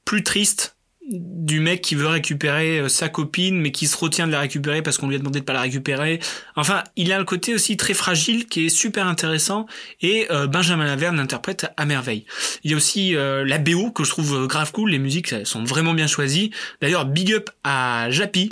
plus 0.05 0.25
triste 0.25 0.77
du 1.09 1.59
mec 1.61 1.81
qui 1.81 1.97
veut 1.97 2.07
récupérer 2.07 2.79
euh, 2.79 2.89
sa 2.89 3.09
copine 3.09 3.61
mais 3.61 3.73
qui 3.73 3.89
se 3.89 3.97
retient 3.97 4.29
de 4.29 4.33
la 4.33 4.41
récupérer 4.41 4.81
parce 4.81 4.97
qu'on 4.97 5.09
lui 5.09 5.17
a 5.17 5.19
demandé 5.19 5.41
de 5.41 5.45
pas 5.45 5.53
la 5.53 5.63
récupérer. 5.63 6.21
Enfin, 6.55 6.85
il 6.97 7.13
a 7.13 7.19
le 7.19 7.25
côté 7.25 7.55
aussi 7.55 7.77
très 7.77 7.95
fragile 7.95 8.47
qui 8.47 8.67
est 8.67 8.69
super 8.69 9.07
intéressant 9.07 9.67
et 10.03 10.27
euh, 10.31 10.47
Benjamin 10.47 10.87
Laverne 10.87 11.17
l'interprète 11.17 11.67
à 11.77 11.85
merveille. 11.85 12.27
Il 12.63 12.71
y 12.71 12.75
a 12.75 12.77
aussi 12.77 13.13
la 13.13 13.59
BO 13.59 13.91
que 13.93 14.05
je 14.05 14.11
trouve 14.11 14.47
grave 14.47 14.73
cool, 14.73 14.91
les 14.91 14.99
musiques 14.99 15.35
sont 15.45 15.65
vraiment 15.65 15.95
bien 15.95 16.07
choisies. 16.07 16.53
D'ailleurs, 16.81 17.07
big 17.07 17.33
up 17.33 17.51
à 17.65 18.11
Jappy. 18.11 18.51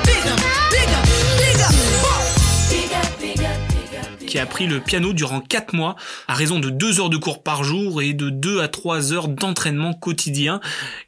Qui 4.29 4.39
a 4.39 4.43
appris 4.43 4.67
le 4.67 4.81
piano 4.81 5.13
durant 5.13 5.41
4 5.41 5.75
mois 5.75 5.97
à 6.29 6.35
raison 6.35 6.61
de 6.61 6.71
2 6.71 7.01
heures 7.01 7.09
de 7.09 7.17
cours 7.17 7.43
par 7.43 7.65
jour 7.65 8.03
et 8.03 8.13
de 8.13 8.29
2 8.29 8.61
à 8.61 8.69
3 8.69 9.13
heures 9.13 9.29
d'entraînement 9.29 9.95
quotidien. 9.95 10.61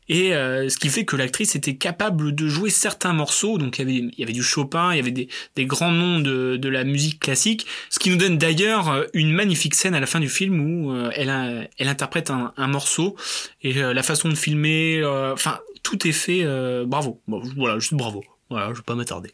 Et 0.08 0.34
euh, 0.34 0.68
ce 0.68 0.78
qui 0.78 0.88
fait 0.88 1.04
que 1.04 1.14
l'actrice 1.14 1.54
était 1.54 1.76
capable 1.76 2.34
de 2.34 2.48
jouer 2.48 2.70
certains 2.70 3.12
morceaux. 3.12 3.58
Donc 3.58 3.78
il 3.78 3.82
y 3.82 3.84
avait, 3.84 4.10
il 4.12 4.18
y 4.18 4.22
avait 4.24 4.32
du 4.32 4.42
Chopin, 4.42 4.92
il 4.92 4.96
y 4.96 4.98
avait 4.98 5.10
des, 5.12 5.28
des 5.54 5.66
grands 5.66 5.92
noms 5.92 6.18
de, 6.18 6.56
de, 6.56 6.68
la 6.68 6.82
musique 6.82 7.20
classique. 7.20 7.66
Ce 7.90 7.98
qui 7.98 8.10
nous 8.10 8.16
donne 8.16 8.38
d'ailleurs 8.38 8.88
euh, 8.88 9.04
une 9.12 9.32
magnifique 9.32 9.74
scène 9.74 9.94
à 9.94 10.00
la 10.00 10.06
fin 10.06 10.18
du 10.18 10.28
film 10.28 10.58
où 10.60 10.92
euh, 10.92 11.10
elle, 11.14 11.68
elle 11.78 11.88
interprète 11.88 12.30
un, 12.30 12.66
morceau. 12.66 13.16
Et 13.62 13.74
la 13.74 14.02
façon 14.02 14.28
de 14.28 14.34
filmer, 14.34 15.04
enfin 15.04 15.58
tout 15.82 16.06
est 16.06 16.12
fait. 16.12 16.44
bravo. 16.86 17.20
Voilà, 17.26 17.78
juste 17.78 17.94
bravo. 17.94 18.22
Voilà, 18.50 18.68
je 18.70 18.78
vais 18.78 18.84
pas 18.84 18.94
m'attarder. 18.94 19.30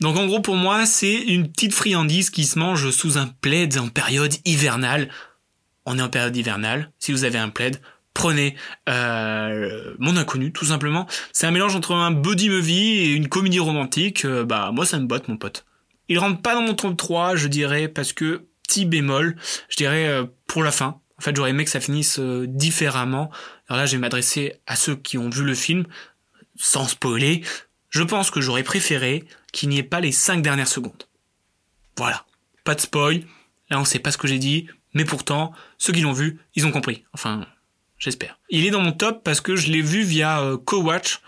Donc 0.00 0.16
en 0.16 0.26
gros 0.26 0.40
pour 0.40 0.56
moi 0.56 0.86
c'est 0.86 1.14
une 1.14 1.50
petite 1.50 1.74
friandise 1.74 2.30
qui 2.30 2.44
se 2.44 2.58
mange 2.58 2.90
sous 2.90 3.18
un 3.18 3.26
plaid 3.26 3.78
en 3.78 3.88
période 3.88 4.34
hivernale. 4.44 5.08
On 5.84 5.98
est 5.98 6.02
en 6.02 6.08
période 6.08 6.36
hivernale. 6.36 6.90
Si 6.98 7.12
vous 7.12 7.24
avez 7.24 7.38
un 7.38 7.48
plaid, 7.48 7.80
prenez 8.14 8.56
euh, 8.88 9.94
Mon 9.98 10.16
Inconnu 10.16 10.52
tout 10.52 10.66
simplement. 10.66 11.06
C'est 11.32 11.46
un 11.46 11.50
mélange 11.50 11.76
entre 11.76 11.92
un 11.92 12.10
body 12.10 12.48
movie 12.48 12.98
et 12.98 13.12
une 13.12 13.28
comédie 13.28 13.60
romantique. 13.60 14.24
Euh, 14.24 14.44
bah 14.44 14.70
moi 14.72 14.86
ça 14.86 14.98
me 14.98 15.06
botte 15.06 15.28
mon 15.28 15.36
pote. 15.36 15.64
Il 16.08 16.18
rentre 16.18 16.40
pas 16.40 16.54
dans 16.54 16.62
mon 16.62 16.74
top 16.74 16.96
3 16.96 17.36
je 17.36 17.48
dirais 17.48 17.88
parce 17.88 18.12
que 18.12 18.46
petit 18.66 18.84
bémol, 18.84 19.36
je 19.68 19.76
dirais 19.76 20.06
euh, 20.08 20.24
pour 20.46 20.62
la 20.62 20.70
fin. 20.70 21.00
En 21.18 21.22
fait, 21.22 21.34
j'aurais 21.34 21.50
aimé 21.50 21.64
que 21.64 21.70
ça 21.70 21.80
finisse 21.80 22.18
euh, 22.18 22.46
différemment. 22.46 23.30
Alors 23.68 23.80
là, 23.80 23.86
je 23.86 23.92
vais 23.92 23.98
m'adresser 23.98 24.60
à 24.66 24.76
ceux 24.76 24.96
qui 24.96 25.18
ont 25.18 25.30
vu 25.30 25.44
le 25.44 25.54
film, 25.54 25.84
sans 26.56 26.86
spoiler. 26.86 27.42
Je 27.90 28.02
pense 28.02 28.30
que 28.30 28.40
j'aurais 28.40 28.62
préféré 28.62 29.24
qu'il 29.52 29.68
n'y 29.68 29.78
ait 29.78 29.82
pas 29.82 30.00
les 30.00 30.12
cinq 30.12 30.42
dernières 30.42 30.68
secondes. 30.68 31.04
Voilà. 31.96 32.24
Pas 32.64 32.74
de 32.74 32.80
spoil. 32.80 33.22
Là, 33.70 33.80
on 33.80 33.84
sait 33.84 33.98
pas 33.98 34.12
ce 34.12 34.18
que 34.18 34.28
j'ai 34.28 34.38
dit. 34.38 34.68
Mais 34.94 35.04
pourtant, 35.04 35.52
ceux 35.78 35.92
qui 35.92 36.00
l'ont 36.00 36.12
vu, 36.12 36.38
ils 36.54 36.66
ont 36.66 36.72
compris. 36.72 37.04
Enfin, 37.12 37.46
j'espère. 37.98 38.38
Il 38.50 38.66
est 38.66 38.70
dans 38.70 38.80
mon 38.80 38.92
top 38.92 39.22
parce 39.24 39.40
que 39.40 39.56
je 39.56 39.70
l'ai 39.70 39.82
vu 39.82 40.02
via 40.02 40.40
euh, 40.40 40.56
Co-Watch 40.56 41.20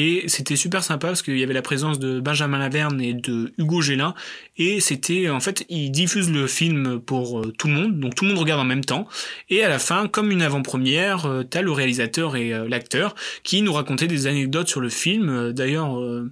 et 0.00 0.28
c'était 0.28 0.54
super 0.54 0.84
sympa 0.84 1.08
parce 1.08 1.22
qu'il 1.22 1.36
y 1.36 1.42
avait 1.42 1.54
la 1.54 1.60
présence 1.60 1.98
de 1.98 2.20
Benjamin 2.20 2.58
Laverne 2.58 3.00
et 3.00 3.14
de 3.14 3.52
Hugo 3.58 3.80
Gélin. 3.80 4.14
Et 4.56 4.78
c'était 4.78 5.28
en 5.28 5.40
fait 5.40 5.66
ils 5.68 5.90
diffusent 5.90 6.30
le 6.30 6.46
film 6.46 7.00
pour 7.00 7.40
euh, 7.40 7.52
tout 7.58 7.66
le 7.66 7.74
monde. 7.74 7.98
Donc 7.98 8.14
tout 8.14 8.24
le 8.24 8.30
monde 8.30 8.38
regarde 8.38 8.60
en 8.60 8.64
même 8.64 8.84
temps. 8.84 9.08
Et 9.50 9.64
à 9.64 9.68
la 9.68 9.80
fin 9.80 10.06
comme 10.06 10.30
une 10.30 10.42
avant-première 10.42 11.26
euh, 11.26 11.42
t'as 11.42 11.62
le 11.62 11.72
réalisateur 11.72 12.36
et 12.36 12.52
euh, 12.52 12.68
l'acteur 12.68 13.16
qui 13.42 13.60
nous 13.60 13.72
racontaient 13.72 14.06
des 14.06 14.28
anecdotes 14.28 14.68
sur 14.68 14.80
le 14.80 14.88
film. 14.88 15.52
D'ailleurs 15.52 15.88
il 15.98 16.30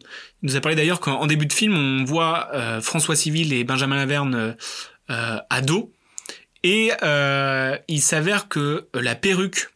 nous 0.48 0.54
a 0.54 0.60
parlé 0.60 0.76
d'ailleurs 0.76 1.00
qu'en 1.00 1.26
début 1.26 1.46
de 1.46 1.52
film 1.52 1.74
on 1.74 2.04
voit 2.04 2.50
François 2.82 3.16
Civil 3.16 3.52
et 3.52 3.64
Benjamin 3.64 3.96
Laverne 3.96 4.54
ados 5.08 5.88
et 6.62 6.92
euh, 7.02 7.76
il 7.88 8.02
s'avère 8.02 8.48
que 8.48 8.88
la 8.94 9.14
perruque 9.14 9.70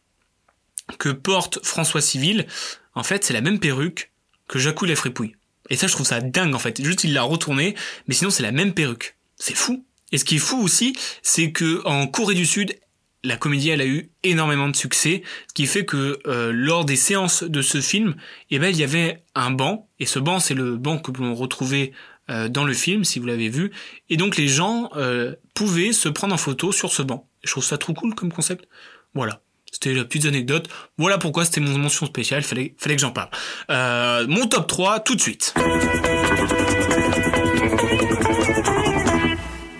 que 0.97 1.09
porte 1.09 1.65
François 1.65 2.01
Civil, 2.01 2.47
en 2.95 3.03
fait, 3.03 3.23
c'est 3.23 3.33
la 3.33 3.41
même 3.41 3.59
perruque 3.59 4.11
que 4.47 4.59
Jacou 4.59 4.85
la 4.85 4.95
fripouille. 4.95 5.35
Et 5.69 5.77
ça, 5.77 5.87
je 5.87 5.93
trouve 5.93 6.05
ça 6.05 6.19
dingue, 6.19 6.53
en 6.53 6.59
fait. 6.59 6.83
Juste, 6.83 7.05
il 7.05 7.13
l'a 7.13 7.23
retourné, 7.23 7.75
mais 8.07 8.13
sinon, 8.13 8.29
c'est 8.29 8.43
la 8.43 8.51
même 8.51 8.73
perruque. 8.73 9.15
C'est 9.37 9.55
fou. 9.55 9.85
Et 10.11 10.17
ce 10.17 10.25
qui 10.25 10.35
est 10.35 10.39
fou 10.39 10.61
aussi, 10.61 10.93
c'est 11.21 11.51
que 11.53 11.81
en 11.85 12.07
Corée 12.07 12.35
du 12.35 12.45
Sud, 12.45 12.77
la 13.23 13.37
comédie, 13.37 13.69
elle 13.69 13.81
a 13.81 13.85
eu 13.85 14.09
énormément 14.23 14.67
de 14.67 14.75
succès, 14.75 15.23
ce 15.47 15.53
qui 15.53 15.67
fait 15.67 15.85
que 15.85 16.19
euh, 16.27 16.51
lors 16.53 16.85
des 16.85 16.95
séances 16.95 17.43
de 17.43 17.61
ce 17.61 17.79
film, 17.79 18.15
eh 18.49 18.59
ben, 18.59 18.67
il 18.67 18.77
y 18.77 18.83
avait 18.83 19.23
un 19.35 19.51
banc, 19.51 19.87
et 19.99 20.05
ce 20.05 20.19
banc, 20.19 20.39
c'est 20.39 20.55
le 20.55 20.75
banc 20.75 20.97
que 20.97 21.11
l'on 21.11 21.35
retrouvait 21.35 21.93
euh, 22.31 22.49
dans 22.49 22.63
le 22.63 22.73
film, 22.73 23.03
si 23.03 23.19
vous 23.19 23.27
l'avez 23.27 23.49
vu, 23.49 23.71
et 24.09 24.17
donc 24.17 24.37
les 24.37 24.47
gens 24.47 24.89
euh, 24.95 25.35
pouvaient 25.53 25.91
se 25.91 26.09
prendre 26.09 26.33
en 26.33 26.37
photo 26.37 26.71
sur 26.71 26.91
ce 26.91 27.01
banc. 27.01 27.27
Je 27.43 27.51
trouve 27.51 27.63
ça 27.63 27.77
trop 27.77 27.93
cool 27.93 28.15
comme 28.15 28.31
concept. 28.31 28.67
Voilà. 29.13 29.41
C'était 29.71 29.93
la 29.93 30.03
petite 30.03 30.25
anecdote. 30.25 30.67
Voilà 30.97 31.17
pourquoi 31.17 31.45
c'était 31.45 31.61
mon 31.61 31.77
mention 31.77 32.05
spéciale. 32.05 32.43
Fallait, 32.43 32.75
fallait 32.77 32.95
que 32.95 33.01
j'en 33.01 33.11
parle. 33.11 33.29
Euh, 33.69 34.25
mon 34.27 34.47
top 34.47 34.67
3, 34.67 34.99
tout 35.01 35.15
de 35.15 35.21
suite. 35.21 35.53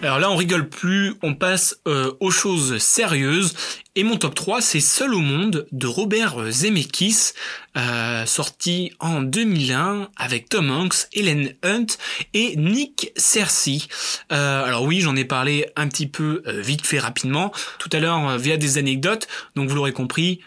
Alors 0.03 0.17
là, 0.17 0.31
on 0.31 0.35
rigole 0.35 0.67
plus, 0.67 1.13
on 1.21 1.35
passe 1.35 1.79
euh, 1.87 2.11
aux 2.19 2.31
choses 2.31 2.79
sérieuses. 2.79 3.53
Et 3.95 4.03
mon 4.03 4.17
top 4.17 4.33
3, 4.33 4.59
c'est 4.59 4.79
Seul 4.79 5.13
au 5.13 5.19
monde 5.19 5.67
de 5.71 5.85
Robert 5.85 6.51
Zemeckis, 6.51 7.33
euh, 7.77 8.25
sorti 8.25 8.93
en 8.99 9.21
2001 9.21 10.09
avec 10.15 10.49
Tom 10.49 10.71
Hanks, 10.71 11.07
Helen 11.13 11.53
Hunt 11.63 11.85
et 12.33 12.55
Nick 12.55 13.11
Cersei. 13.15 13.83
Euh, 14.31 14.63
alors 14.63 14.85
oui, 14.85 15.01
j'en 15.01 15.15
ai 15.15 15.25
parlé 15.25 15.67
un 15.75 15.87
petit 15.87 16.07
peu 16.07 16.41
vite 16.47 16.87
fait 16.87 16.99
rapidement 16.99 17.51
tout 17.77 17.89
à 17.91 17.99
l'heure 17.99 18.39
via 18.39 18.57
des 18.57 18.79
anecdotes. 18.79 19.27
Donc 19.55 19.69
vous 19.69 19.75
l'aurez 19.75 19.93
compris, 19.93 20.39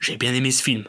j'ai 0.00 0.16
bien 0.16 0.34
aimé 0.34 0.50
ce 0.50 0.62
film. 0.62 0.84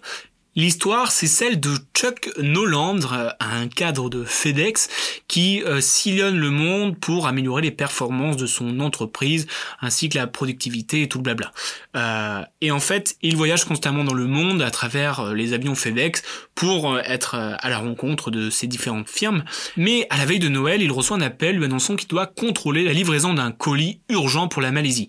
L'histoire, 0.55 1.11
c'est 1.11 1.27
celle 1.27 1.59
de 1.59 1.71
Chuck 1.95 2.29
Noland, 2.37 2.99
euh, 3.11 3.29
un 3.39 3.67
cadre 3.67 4.09
de 4.09 4.23
FedEx, 4.23 4.87
qui 5.27 5.63
euh, 5.63 5.81
sillonne 5.81 6.37
le 6.37 6.51
monde 6.51 6.95
pour 6.99 7.25
améliorer 7.25 7.63
les 7.63 7.71
performances 7.71 8.37
de 8.37 8.45
son 8.45 8.79
entreprise, 8.79 9.47
ainsi 9.81 10.09
que 10.09 10.17
la 10.19 10.27
productivité 10.27 11.01
et 11.01 11.09
tout 11.09 11.17
le 11.17 11.23
blabla. 11.23 11.51
Euh, 11.95 12.43
et 12.61 12.69
en 12.69 12.79
fait, 12.79 13.15
il 13.23 13.35
voyage 13.35 13.65
constamment 13.65 14.03
dans 14.03 14.13
le 14.13 14.27
monde 14.27 14.61
à 14.61 14.69
travers 14.69 15.21
euh, 15.21 15.33
les 15.33 15.53
avions 15.53 15.73
FedEx 15.73 16.21
pour 16.53 16.99
être 16.99 17.33
à 17.35 17.69
la 17.69 17.79
rencontre 17.79 18.29
de 18.29 18.51
ces 18.51 18.67
différentes 18.67 19.09
firmes. 19.09 19.43
Mais 19.75 20.05
à 20.11 20.17
la 20.17 20.25
veille 20.25 20.37
de 20.37 20.49
Noël, 20.49 20.83
il 20.83 20.91
reçoit 20.91 21.17
un 21.17 21.21
appel 21.21 21.57
lui 21.57 21.65
annonçant 21.65 21.95
qu'il 21.95 22.07
doit 22.07 22.27
contrôler 22.27 22.83
la 22.83 22.93
livraison 22.93 23.33
d'un 23.33 23.51
colis 23.51 24.01
urgent 24.09 24.47
pour 24.47 24.61
la 24.61 24.71
Malaisie. 24.71 25.07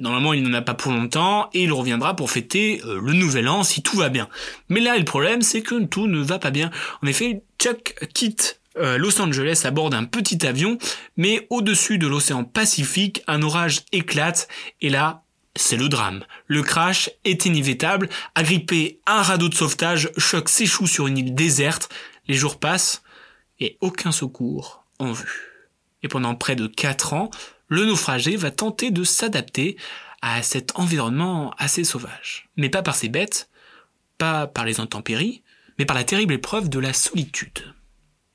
Normalement, 0.00 0.32
il 0.32 0.42
n'en 0.42 0.54
a 0.54 0.62
pas 0.62 0.74
pour 0.74 0.92
longtemps 0.92 1.48
et 1.52 1.62
il 1.64 1.72
reviendra 1.72 2.16
pour 2.16 2.30
fêter 2.30 2.82
euh, 2.84 3.00
le 3.02 3.12
nouvel 3.12 3.48
an 3.48 3.62
si 3.62 3.82
tout 3.82 3.96
va 3.96 4.08
bien. 4.08 4.28
Mais 4.68 4.80
là, 4.80 4.98
le 4.98 5.04
problème, 5.04 5.42
c'est 5.42 5.62
que 5.62 5.84
tout 5.84 6.06
ne 6.06 6.20
va 6.20 6.38
pas 6.38 6.50
bien. 6.50 6.70
En 7.02 7.06
effet, 7.06 7.42
Chuck 7.58 7.94
quitte 8.14 8.60
euh, 8.76 8.98
Los 8.98 9.20
Angeles 9.20 9.62
à 9.64 9.70
bord 9.70 9.90
d'un 9.90 10.04
petit 10.04 10.46
avion, 10.46 10.78
mais 11.16 11.46
au-dessus 11.50 11.98
de 11.98 12.06
l'océan 12.06 12.44
Pacifique, 12.44 13.22
un 13.26 13.42
orage 13.42 13.82
éclate 13.92 14.48
et 14.80 14.88
là, 14.88 15.22
c'est 15.56 15.76
le 15.76 15.88
drame. 15.88 16.24
Le 16.46 16.62
crash 16.62 17.10
est 17.24 17.44
inévitable. 17.44 18.08
Agrippé 18.34 19.00
un 19.06 19.22
radeau 19.22 19.48
de 19.48 19.54
sauvetage, 19.54 20.10
Chuck 20.18 20.48
s'échoue 20.48 20.86
sur 20.86 21.06
une 21.06 21.18
île 21.18 21.34
déserte. 21.34 21.88
Les 22.28 22.36
jours 22.36 22.58
passent 22.58 23.02
et 23.58 23.76
aucun 23.80 24.12
secours 24.12 24.84
en 24.98 25.12
vue. 25.12 25.50
Et 26.02 26.08
pendant 26.08 26.34
près 26.34 26.56
de 26.56 26.66
4 26.66 27.12
ans, 27.12 27.30
le 27.70 27.86
naufragé 27.86 28.36
va 28.36 28.50
tenter 28.50 28.90
de 28.90 29.04
s'adapter 29.04 29.78
à 30.20 30.42
cet 30.42 30.78
environnement 30.78 31.54
assez 31.56 31.84
sauvage. 31.84 32.48
Mais 32.56 32.68
pas 32.68 32.82
par 32.82 32.94
ses 32.94 33.08
bêtes, 33.08 33.48
pas 34.18 34.46
par 34.46 34.66
les 34.66 34.80
intempéries, 34.80 35.42
mais 35.78 35.86
par 35.86 35.96
la 35.96 36.04
terrible 36.04 36.34
épreuve 36.34 36.68
de 36.68 36.78
la 36.78 36.92
solitude. 36.92 37.74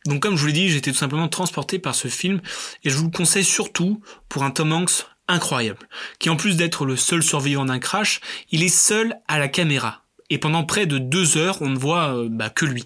Donc 0.05 0.21
comme 0.21 0.35
je 0.35 0.41
vous 0.41 0.47
l'ai 0.47 0.53
dit, 0.53 0.69
j'étais 0.69 0.91
tout 0.91 0.97
simplement 0.97 1.27
transporté 1.27 1.77
par 1.77 1.93
ce 1.93 2.07
film 2.07 2.41
et 2.83 2.89
je 2.89 2.95
vous 2.97 3.05
le 3.05 3.11
conseille 3.11 3.43
surtout 3.43 4.01
pour 4.29 4.43
un 4.43 4.51
Tom 4.51 4.71
Hanks 4.71 5.05
incroyable, 5.27 5.87
qui 6.19 6.29
en 6.29 6.35
plus 6.35 6.55
d'être 6.55 6.85
le 6.85 6.95
seul 6.95 7.23
survivant 7.23 7.65
d'un 7.65 7.79
crash, 7.79 8.21
il 8.51 8.63
est 8.63 8.69
seul 8.69 9.15
à 9.27 9.39
la 9.39 9.47
caméra. 9.47 10.03
Et 10.29 10.37
pendant 10.37 10.63
près 10.63 10.85
de 10.85 10.97
deux 10.97 11.37
heures, 11.37 11.61
on 11.61 11.69
ne 11.69 11.77
voit 11.77 12.15
euh, 12.15 12.29
bah, 12.29 12.49
que 12.49 12.65
lui. 12.65 12.85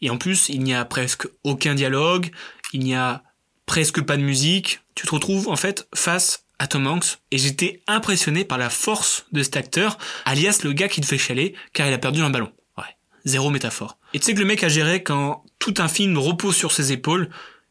Et 0.00 0.10
en 0.10 0.18
plus, 0.18 0.48
il 0.48 0.62
n'y 0.62 0.74
a 0.74 0.84
presque 0.84 1.26
aucun 1.44 1.74
dialogue, 1.74 2.30
il 2.72 2.80
n'y 2.80 2.94
a 2.94 3.22
presque 3.66 4.00
pas 4.00 4.16
de 4.16 4.22
musique. 4.22 4.80
Tu 4.94 5.06
te 5.06 5.12
retrouves 5.14 5.48
en 5.48 5.56
fait 5.56 5.88
face 5.94 6.44
à 6.58 6.66
Tom 6.66 6.86
Hanks 6.86 7.18
et 7.30 7.38
j'étais 7.38 7.82
impressionné 7.86 8.44
par 8.44 8.58
la 8.58 8.70
force 8.70 9.26
de 9.32 9.42
cet 9.42 9.56
acteur, 9.56 9.98
alias 10.24 10.60
le 10.64 10.72
gars 10.72 10.88
qui 10.88 11.00
te 11.00 11.06
fait 11.06 11.18
chialer 11.18 11.54
car 11.72 11.86
il 11.86 11.92
a 11.92 11.98
perdu 11.98 12.22
un 12.22 12.30
ballon. 12.30 12.50
Ouais, 12.78 12.84
zéro 13.24 13.50
métaphore. 13.50 13.98
Et 14.14 14.18
tu 14.20 14.24
sais 14.26 14.34
que 14.34 14.38
le 14.38 14.46
mec 14.46 14.62
a 14.64 14.68
géré 14.68 15.02
quand 15.02 15.44
tout 15.58 15.74
un 15.78 15.88
film 15.88 16.16
repose 16.16 16.56
sur 16.56 16.72
ses 16.72 16.92
épaules 16.92 17.28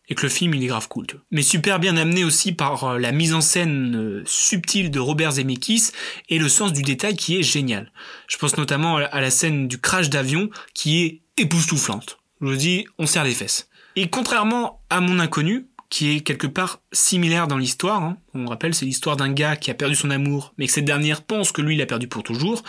et 0.08 0.14
que 0.14 0.22
le 0.22 0.30
film 0.30 0.54
il 0.54 0.64
est 0.64 0.68
grave 0.68 0.88
cool. 0.88 1.08
tu. 1.08 1.16
Mais 1.32 1.42
super 1.42 1.80
bien 1.80 1.98
amené 1.98 2.24
aussi 2.24 2.52
par 2.52 2.84
euh, 2.84 3.00
la 3.00 3.12
mise 3.12 3.34
en 3.34 3.42
scène 3.42 3.96
euh, 3.96 4.24
subtile 4.28 4.92
de 4.92 5.00
Robert 5.00 5.32
Zemeckis 5.32 5.90
et 6.30 6.38
le 6.38 6.48
sens 6.48 6.74
du 6.74 6.84
détail 6.84 7.16
qui 7.16 7.40
est 7.40 7.44
génial. 7.44 7.92
Je 8.28 8.38
pense 8.38 8.56
notamment 8.58 8.98
à 8.98 9.02
la- 9.02 9.08
à 9.08 9.20
la 9.22 9.32
scène 9.32 9.68
du 9.68 9.80
crash 9.80 10.12
d'avion 10.12 10.52
qui 10.76 11.02
est 11.04 11.22
époustouflante. 11.42 12.20
Je 12.42 12.46
vous 12.48 12.56
dis, 12.56 12.86
on 13.00 13.08
serre 13.08 13.24
les 13.24 13.34
fesses. 13.34 13.68
Et 13.96 14.10
contrairement 14.10 14.84
à 14.92 15.00
mon 15.02 15.18
inconnu, 15.20 15.66
qui 15.96 16.18
est 16.18 16.20
quelque 16.20 16.46
part 16.46 16.82
similaire 16.92 17.48
dans 17.48 17.58
l'histoire, 17.58 18.04
hein, 18.04 18.18
on 18.34 18.48
rappelle, 18.48 18.76
c'est 18.76 18.84
l'histoire 18.84 19.16
d'un 19.16 19.32
gars 19.32 19.56
qui 19.56 19.72
a 19.72 19.74
perdu 19.74 19.96
son 19.96 20.10
amour, 20.10 20.54
mais 20.58 20.68
que 20.68 20.74
cette 20.74 20.84
dernière 20.84 21.22
pense 21.22 21.54
que 21.54 21.62
lui 21.62 21.78
l'a 21.78 21.86
perdu 21.86 22.10
pour 22.10 22.22
toujours. 22.22 22.64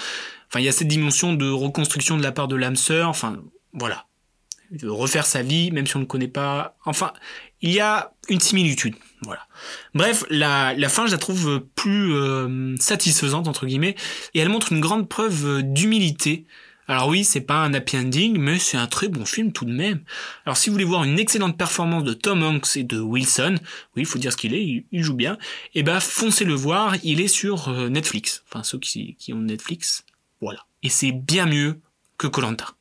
Enfin, 0.46 0.60
il 0.60 0.64
y 0.64 0.68
a 0.68 0.72
cette 0.72 0.86
dimension 0.86 1.32
de 1.32 1.50
reconstruction 1.50 2.16
de 2.16 2.22
la 2.22 2.30
part 2.30 2.46
de 2.46 2.54
l'âme 2.54 2.76
sœur, 2.76 3.08
enfin, 3.08 3.42
voilà. 3.72 4.06
De 4.70 4.86
refaire 4.86 5.26
sa 5.26 5.42
vie, 5.42 5.72
même 5.72 5.88
si 5.88 5.96
on 5.96 6.00
ne 6.00 6.04
connaît 6.04 6.28
pas. 6.28 6.76
Enfin, 6.84 7.12
il 7.62 7.72
y 7.72 7.80
a 7.80 8.12
une 8.28 8.38
similitude, 8.38 8.94
voilà. 9.22 9.48
Bref, 9.92 10.24
la, 10.30 10.74
la 10.74 10.88
fin, 10.88 11.08
je 11.08 11.10
la 11.10 11.18
trouve 11.18 11.66
plus 11.74 12.14
euh, 12.14 12.76
satisfaisante, 12.78 13.48
entre 13.48 13.66
guillemets, 13.66 13.96
et 14.34 14.38
elle 14.38 14.50
montre 14.50 14.70
une 14.70 14.80
grande 14.80 15.08
preuve 15.08 15.46
euh, 15.46 15.62
d'humilité. 15.62 16.46
Alors 16.88 17.08
oui, 17.08 17.24
c'est 17.24 17.40
pas 17.40 17.64
un 17.64 17.74
happy 17.74 17.96
ending, 17.98 18.38
mais 18.38 18.58
c'est 18.58 18.76
un 18.76 18.86
très 18.86 19.08
bon 19.08 19.24
film 19.24 19.52
tout 19.52 19.64
de 19.64 19.72
même. 19.72 20.00
Alors 20.44 20.56
si 20.56 20.68
vous 20.68 20.74
voulez 20.74 20.84
voir 20.84 21.02
une 21.02 21.18
excellente 21.18 21.58
performance 21.58 22.04
de 22.04 22.12
Tom 22.12 22.42
Hanks 22.44 22.76
et 22.76 22.84
de 22.84 23.00
Wilson, 23.00 23.56
oui, 23.96 24.02
il 24.02 24.06
faut 24.06 24.18
dire 24.18 24.32
ce 24.32 24.36
qu'il 24.36 24.54
est, 24.54 24.84
il, 24.92 25.02
joue 25.02 25.14
bien, 25.14 25.36
et 25.74 25.82
ben 25.82 25.98
foncez 25.98 26.44
le 26.44 26.54
voir, 26.54 26.94
il 27.02 27.20
est 27.20 27.28
sur 27.28 27.68
euh, 27.68 27.88
Netflix. 27.88 28.44
Enfin, 28.48 28.62
ceux 28.62 28.78
qui, 28.78 29.16
ont 29.32 29.40
Netflix, 29.40 30.04
voilà. 30.40 30.64
Et 30.84 30.88
c'est 30.88 31.12
bien 31.12 31.46
mieux 31.46 31.80
que 32.18 32.28
Colanta. 32.28 32.74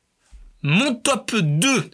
Mon 0.62 0.94
top 0.94 1.34
2 1.34 1.90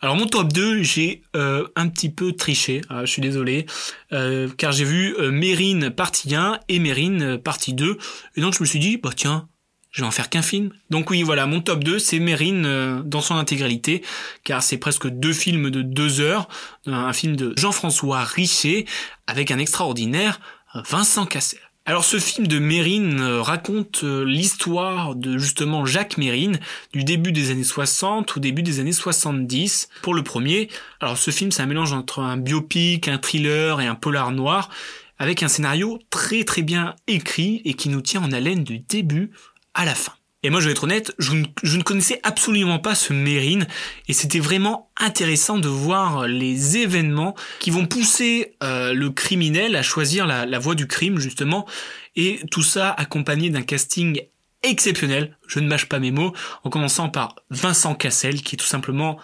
alors 0.00 0.16
mon 0.16 0.26
top 0.26 0.52
2, 0.52 0.82
j'ai 0.82 1.22
euh, 1.34 1.66
un 1.76 1.88
petit 1.88 2.10
peu 2.10 2.32
triché, 2.32 2.82
ah, 2.90 3.06
je 3.06 3.10
suis 3.10 3.22
désolé, 3.22 3.64
euh, 4.12 4.50
car 4.58 4.70
j'ai 4.70 4.84
vu 4.84 5.16
Mérine 5.30 5.88
partie 5.88 6.34
1 6.34 6.60
et 6.68 6.78
Mérine 6.78 7.38
partie 7.38 7.72
2, 7.72 7.96
et 8.36 8.40
donc 8.42 8.52
je 8.52 8.62
me 8.62 8.66
suis 8.66 8.80
dit, 8.80 8.98
bah 8.98 9.12
tiens, 9.16 9.48
je 9.94 10.02
vais 10.02 10.08
en 10.08 10.10
faire 10.10 10.28
qu'un 10.28 10.42
film. 10.42 10.70
Donc 10.90 11.10
oui, 11.10 11.22
voilà, 11.22 11.46
mon 11.46 11.60
top 11.60 11.84
2, 11.84 12.00
c'est 12.00 12.18
Mérine 12.18 12.66
euh, 12.66 13.00
dans 13.04 13.20
son 13.20 13.36
intégralité, 13.36 14.02
car 14.42 14.60
c'est 14.62 14.76
presque 14.76 15.06
deux 15.06 15.32
films 15.32 15.70
de 15.70 15.82
deux 15.82 16.20
heures, 16.20 16.48
un 16.86 17.12
film 17.12 17.36
de 17.36 17.54
Jean-François 17.56 18.24
Richer, 18.24 18.86
avec 19.28 19.52
un 19.52 19.58
extraordinaire 19.58 20.40
euh, 20.74 20.80
Vincent 20.90 21.26
Cassel. 21.26 21.60
Alors 21.86 22.04
ce 22.04 22.18
film 22.18 22.46
de 22.46 22.58
Mérine 22.58 23.20
euh, 23.20 23.42
raconte 23.42 24.04
euh, 24.04 24.24
l'histoire 24.24 25.14
de 25.14 25.36
justement 25.36 25.84
Jacques 25.84 26.16
Mérine 26.16 26.58
du 26.94 27.04
début 27.04 27.30
des 27.30 27.50
années 27.50 27.62
60 27.62 28.38
au 28.38 28.40
début 28.40 28.62
des 28.62 28.80
années 28.80 28.92
70 28.92 29.90
pour 30.00 30.14
le 30.14 30.22
premier. 30.22 30.70
Alors 31.00 31.18
ce 31.18 31.30
film 31.30 31.52
c'est 31.52 31.62
un 31.62 31.66
mélange 31.66 31.92
entre 31.92 32.20
un 32.20 32.38
biopic, 32.38 33.06
un 33.06 33.18
thriller 33.18 33.82
et 33.82 33.86
un 33.86 33.94
polar 33.94 34.32
noir. 34.32 34.70
avec 35.18 35.42
un 35.42 35.48
scénario 35.48 35.98
très 36.08 36.44
très 36.44 36.62
bien 36.62 36.96
écrit 37.06 37.60
et 37.66 37.74
qui 37.74 37.90
nous 37.90 38.00
tient 38.00 38.22
en 38.22 38.32
haleine 38.32 38.64
du 38.64 38.78
début 38.78 39.30
à 39.74 39.84
la 39.84 39.94
fin. 39.94 40.12
Et 40.44 40.50
moi, 40.50 40.60
je 40.60 40.66
vais 40.66 40.72
être 40.72 40.84
honnête, 40.84 41.14
je 41.18 41.32
ne, 41.32 41.82
connaissais 41.82 42.20
absolument 42.22 42.78
pas 42.78 42.94
ce 42.94 43.14
Mérine, 43.14 43.66
et 44.08 44.12
c'était 44.12 44.40
vraiment 44.40 44.90
intéressant 44.98 45.56
de 45.56 45.68
voir 45.68 46.28
les 46.28 46.76
événements 46.76 47.34
qui 47.60 47.70
vont 47.70 47.86
pousser 47.86 48.54
euh, 48.62 48.92
le 48.92 49.08
criminel 49.08 49.74
à 49.74 49.82
choisir 49.82 50.26
la, 50.26 50.58
voie 50.58 50.74
du 50.74 50.86
crime, 50.86 51.18
justement, 51.18 51.66
et 52.14 52.40
tout 52.50 52.62
ça 52.62 52.90
accompagné 52.90 53.48
d'un 53.48 53.62
casting 53.62 54.20
exceptionnel, 54.62 55.34
je 55.46 55.60
ne 55.60 55.66
mâche 55.66 55.88
pas 55.88 55.98
mes 55.98 56.10
mots, 56.10 56.34
en 56.62 56.68
commençant 56.68 57.08
par 57.08 57.36
Vincent 57.48 57.94
Cassel, 57.94 58.42
qui 58.42 58.56
est 58.56 58.58
tout 58.58 58.66
simplement 58.66 59.18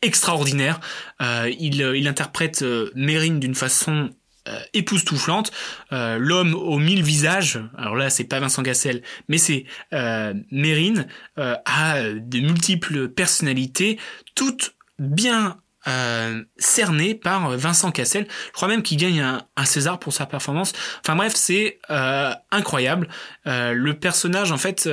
extraordinaire. 0.00 0.80
Euh, 1.20 1.52
il, 1.58 1.80
il 1.80 2.08
interprète 2.08 2.62
euh, 2.62 2.90
Mérine 2.94 3.40
d'une 3.40 3.54
façon 3.54 4.08
euh, 4.46 4.60
époustouflante, 4.74 5.52
euh, 5.92 6.18
l'homme 6.18 6.54
aux 6.54 6.78
mille 6.78 7.02
visages. 7.02 7.60
Alors 7.76 7.96
là, 7.96 8.10
c'est 8.10 8.24
pas 8.24 8.40
Vincent 8.40 8.62
Cassel, 8.62 9.02
mais 9.28 9.38
c'est 9.38 9.64
euh, 9.92 10.34
Mérine 10.50 11.06
a 11.36 12.02
de 12.02 12.40
multiples 12.40 13.08
personnalités, 13.08 13.98
toutes 14.34 14.74
bien 14.98 15.58
euh, 15.88 16.42
cernées 16.58 17.14
par 17.14 17.50
Vincent 17.50 17.92
Cassel. 17.92 18.26
Je 18.46 18.52
crois 18.52 18.66
même 18.66 18.82
qu'il 18.82 18.96
gagne 18.96 19.20
un, 19.20 19.46
un, 19.56 19.64
César 19.64 20.00
pour 20.00 20.12
sa 20.12 20.26
performance. 20.26 20.72
Enfin 21.00 21.14
bref, 21.14 21.34
c'est 21.36 21.78
euh, 21.90 22.32
incroyable. 22.50 23.08
Euh, 23.46 23.72
le 23.72 23.94
personnage, 23.94 24.50
en 24.50 24.58
fait, 24.58 24.88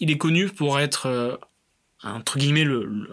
il 0.00 0.10
est 0.10 0.16
connu 0.16 0.48
pour 0.48 0.80
être 0.80 1.38
entre 2.02 2.38
guillemets 2.38 2.64
le, 2.64 2.86
le, 2.86 3.10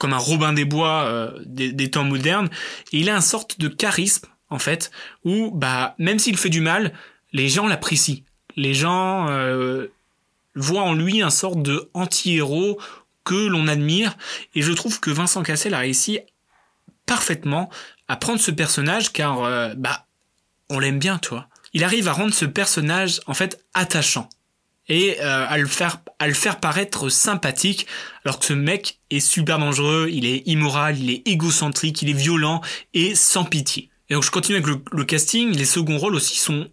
comme 0.00 0.12
un 0.12 0.18
Robin 0.18 0.52
des 0.52 0.64
Bois 0.64 1.32
des, 1.46 1.72
des, 1.72 1.90
temps 1.90 2.04
modernes. 2.04 2.48
Et 2.92 2.98
il 2.98 3.10
a 3.10 3.14
une 3.14 3.20
sorte 3.20 3.60
de 3.60 3.68
charisme 3.68 4.26
en 4.52 4.58
fait, 4.58 4.90
où 5.24 5.50
bah 5.52 5.94
même 5.98 6.18
s'il 6.18 6.36
fait 6.36 6.50
du 6.50 6.60
mal, 6.60 6.92
les 7.32 7.48
gens 7.48 7.66
l'apprécient. 7.66 8.22
Les 8.56 8.74
gens 8.74 9.28
euh, 9.28 9.88
voient 10.54 10.82
en 10.82 10.94
lui 10.94 11.22
un 11.22 11.30
sorte 11.30 11.62
de 11.62 11.90
anti-héros 11.94 12.78
que 13.24 13.46
l'on 13.46 13.68
admire, 13.68 14.16
et 14.54 14.62
je 14.62 14.72
trouve 14.72 15.00
que 15.00 15.10
Vincent 15.10 15.42
Cassel 15.42 15.74
a 15.74 15.78
réussi 15.78 16.18
parfaitement 17.06 17.70
à 18.08 18.16
prendre 18.16 18.40
ce 18.40 18.50
personnage 18.50 19.12
car 19.12 19.42
euh, 19.44 19.74
bah 19.76 20.06
on 20.68 20.78
l'aime 20.78 20.98
bien, 20.98 21.18
toi. 21.18 21.48
Il 21.72 21.84
arrive 21.84 22.08
à 22.08 22.12
rendre 22.12 22.34
ce 22.34 22.44
personnage 22.44 23.20
en 23.26 23.34
fait 23.34 23.64
attachant 23.74 24.28
et 24.88 25.16
euh, 25.20 25.46
à 25.48 25.58
le 25.58 25.66
faire 25.66 26.00
à 26.18 26.26
le 26.26 26.34
faire 26.34 26.60
paraître 26.60 27.08
sympathique 27.08 27.86
alors 28.24 28.38
que 28.38 28.44
ce 28.44 28.52
mec 28.52 28.98
est 29.10 29.20
super 29.20 29.58
dangereux, 29.58 30.08
il 30.10 30.26
est 30.26 30.42
immoral, 30.46 30.98
il 30.98 31.10
est 31.10 31.26
égocentrique, 31.26 32.02
il 32.02 32.10
est 32.10 32.14
violent 32.14 32.60
et 32.94 33.14
sans 33.14 33.44
pitié. 33.44 33.91
Et 34.12 34.14
donc 34.14 34.24
je 34.24 34.30
continue 34.30 34.58
avec 34.58 34.78
le, 34.92 35.04
casting, 35.04 35.56
les 35.56 35.64
seconds 35.64 35.96
rôles 35.96 36.14
aussi 36.14 36.36
sont 36.36 36.68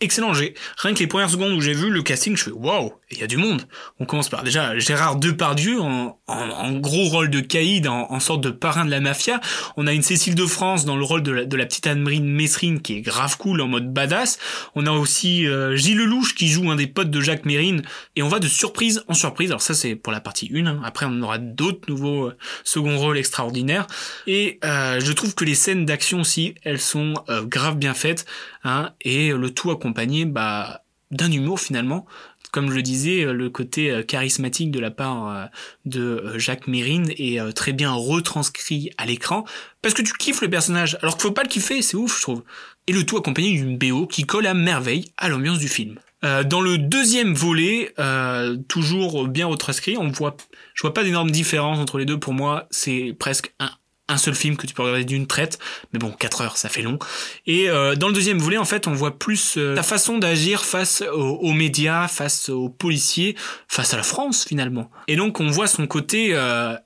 excellents. 0.00 0.34
J'ai 0.34 0.54
rien 0.78 0.94
que 0.94 0.98
les 0.98 1.06
premières 1.06 1.30
secondes 1.30 1.52
où 1.52 1.60
j'ai 1.60 1.72
vu 1.72 1.90
le 1.90 2.02
casting, 2.02 2.36
je 2.36 2.44
fais 2.44 2.50
waouh, 2.50 2.92
il 3.10 3.18
y 3.18 3.22
a 3.22 3.26
du 3.26 3.36
monde. 3.36 3.62
On 4.00 4.06
commence 4.06 4.28
par 4.28 4.42
déjà 4.42 4.78
Gérard 4.78 5.16
Depardieu 5.16 5.80
en, 5.80 6.18
en, 6.26 6.34
en 6.34 6.72
gros 6.72 7.04
rôle 7.04 7.30
de 7.30 7.40
caïd, 7.40 7.86
en, 7.86 8.10
en, 8.10 8.20
sorte 8.20 8.42
de 8.42 8.50
parrain 8.50 8.84
de 8.84 8.90
la 8.90 9.00
mafia. 9.00 9.40
On 9.76 9.86
a 9.86 9.92
une 9.92 10.02
Cécile 10.02 10.34
de 10.34 10.46
France 10.46 10.84
dans 10.84 10.96
le 10.96 11.04
rôle 11.04 11.22
de 11.22 11.32
la, 11.32 11.44
de 11.44 11.56
la 11.56 11.66
petite 11.66 11.86
Anne-Marine 11.86 12.26
Messrine 12.26 12.80
qui 12.80 12.94
est 12.94 13.00
grave 13.00 13.36
cool 13.38 13.60
en 13.60 13.68
mode 13.68 13.92
badass. 13.92 14.38
On 14.74 14.86
a 14.86 14.90
aussi 14.90 15.46
euh, 15.46 15.76
Gilles 15.76 15.98
Lelouch 15.98 16.34
qui 16.34 16.48
joue 16.48 16.70
un 16.70 16.76
des 16.76 16.86
potes 16.86 17.10
de 17.10 17.20
Jacques 17.20 17.44
Mérine 17.44 17.82
et 18.16 18.22
on 18.22 18.28
va 18.28 18.38
de 18.38 18.48
surprise 18.48 19.04
en 19.08 19.14
surprise. 19.14 19.50
Alors 19.50 19.62
ça 19.62 19.74
c'est 19.74 19.94
pour 19.94 20.12
la 20.12 20.20
partie 20.20 20.50
1. 20.54 20.66
Hein. 20.66 20.80
Après 20.84 21.06
on 21.08 21.22
aura 21.22 21.38
d'autres 21.38 21.88
nouveaux 21.88 22.26
euh, 22.26 22.36
second 22.64 22.98
rôles 22.98 23.18
extraordinaires 23.18 23.86
et 24.26 24.58
euh, 24.64 25.00
je 25.00 25.12
trouve 25.12 25.34
que 25.34 25.44
les 25.44 25.54
scènes 25.54 25.86
d'action 25.86 26.20
aussi 26.20 26.54
elles 26.62 26.80
sont 26.80 27.14
euh, 27.28 27.42
grave 27.42 27.76
bien 27.76 27.94
faites 27.94 28.26
hein, 28.64 28.92
et 29.00 29.32
le 29.32 29.50
tout 29.50 29.70
accompagné 29.70 30.24
bah 30.24 30.80
d'un 31.10 31.30
humour 31.30 31.60
finalement 31.60 32.06
comme 32.50 32.70
je 32.70 32.76
le 32.76 32.82
disais, 32.82 33.24
le 33.24 33.50
côté 33.50 34.04
charismatique 34.06 34.70
de 34.70 34.78
la 34.78 34.92
part 34.92 35.50
de 35.86 36.34
Jacques 36.36 36.68
Mérine 36.68 37.10
est 37.18 37.52
très 37.52 37.72
bien 37.72 37.92
retranscrit 37.92 38.90
à 38.96 39.06
l'écran, 39.06 39.44
parce 39.82 39.92
que 39.92 40.02
tu 40.02 40.12
kiffes 40.12 40.40
le 40.40 40.48
personnage, 40.48 40.96
alors 41.02 41.16
qu'il 41.16 41.22
faut 41.22 41.32
pas 41.32 41.42
le 41.42 41.48
kiffer, 41.48 41.82
c'est 41.82 41.96
ouf, 41.96 42.16
je 42.16 42.22
trouve. 42.22 42.44
Et 42.86 42.92
le 42.92 43.04
tout 43.04 43.16
accompagné 43.16 43.50
d'une 43.50 43.76
BO 43.76 44.06
qui 44.06 44.22
colle 44.22 44.46
à 44.46 44.54
merveille 44.54 45.06
à 45.16 45.28
l'ambiance 45.28 45.58
du 45.58 45.66
film. 45.66 45.98
Euh, 46.24 46.42
dans 46.42 46.60
le 46.60 46.78
deuxième 46.78 47.34
volet, 47.34 47.92
euh, 47.98 48.56
toujours 48.68 49.28
bien 49.28 49.46
retranscrit, 49.46 49.96
on 49.98 50.08
voit, 50.08 50.36
je 50.74 50.82
vois 50.82 50.94
pas 50.94 51.04
d'énormes 51.04 51.30
différences 51.30 51.78
entre 51.78 51.98
les 51.98 52.06
deux. 52.06 52.18
Pour 52.18 52.32
moi, 52.32 52.66
c'est 52.70 53.14
presque 53.18 53.52
un, 53.58 53.70
un 54.08 54.18
seul 54.18 54.34
film 54.34 54.56
que 54.56 54.66
tu 54.66 54.74
peux 54.74 54.82
regarder 54.82 55.04
d'une 55.04 55.26
traite, 55.26 55.58
mais 55.92 55.98
bon, 55.98 56.10
4 56.10 56.40
heures, 56.42 56.56
ça 56.56 56.68
fait 56.68 56.82
long. 56.82 56.98
Et 57.46 57.70
euh, 57.70 57.94
dans 57.94 58.08
le 58.08 58.14
deuxième 58.14 58.38
volet, 58.38 58.58
en 58.58 58.64
fait, 58.64 58.86
on 58.86 58.92
voit 58.92 59.18
plus 59.18 59.56
euh, 59.56 59.80
façon 59.82 60.18
d'agir 60.18 60.64
face 60.64 61.02
aux, 61.02 61.36
aux, 61.36 61.52
médias, 61.52 62.08
face 62.08 62.48
aux 62.48 62.68
policiers, 62.68 63.36
face 63.68 63.94
à 63.94 63.96
la 63.96 64.02
France 64.02 64.44
finalement. 64.44 64.90
Et 65.08 65.16
donc, 65.16 65.40
on 65.40 65.48
voit 65.48 65.66
son 65.66 65.86
côté, 65.86 66.30
euh, 66.32 66.76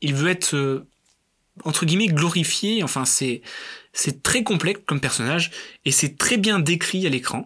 il 0.00 0.14
veut 0.14 0.30
être 0.30 0.54
euh, 0.54 0.86
entre 1.64 1.84
guillemets 1.84 2.06
glorifié. 2.06 2.82
Enfin, 2.82 3.04
c'est 3.04 3.42
c'est 3.92 4.22
très 4.22 4.42
complexe 4.42 4.80
comme 4.86 5.00
personnage 5.00 5.50
et 5.84 5.90
c'est 5.90 6.16
très 6.16 6.38
bien 6.38 6.58
décrit 6.58 7.06
à 7.06 7.10
l'écran. 7.10 7.44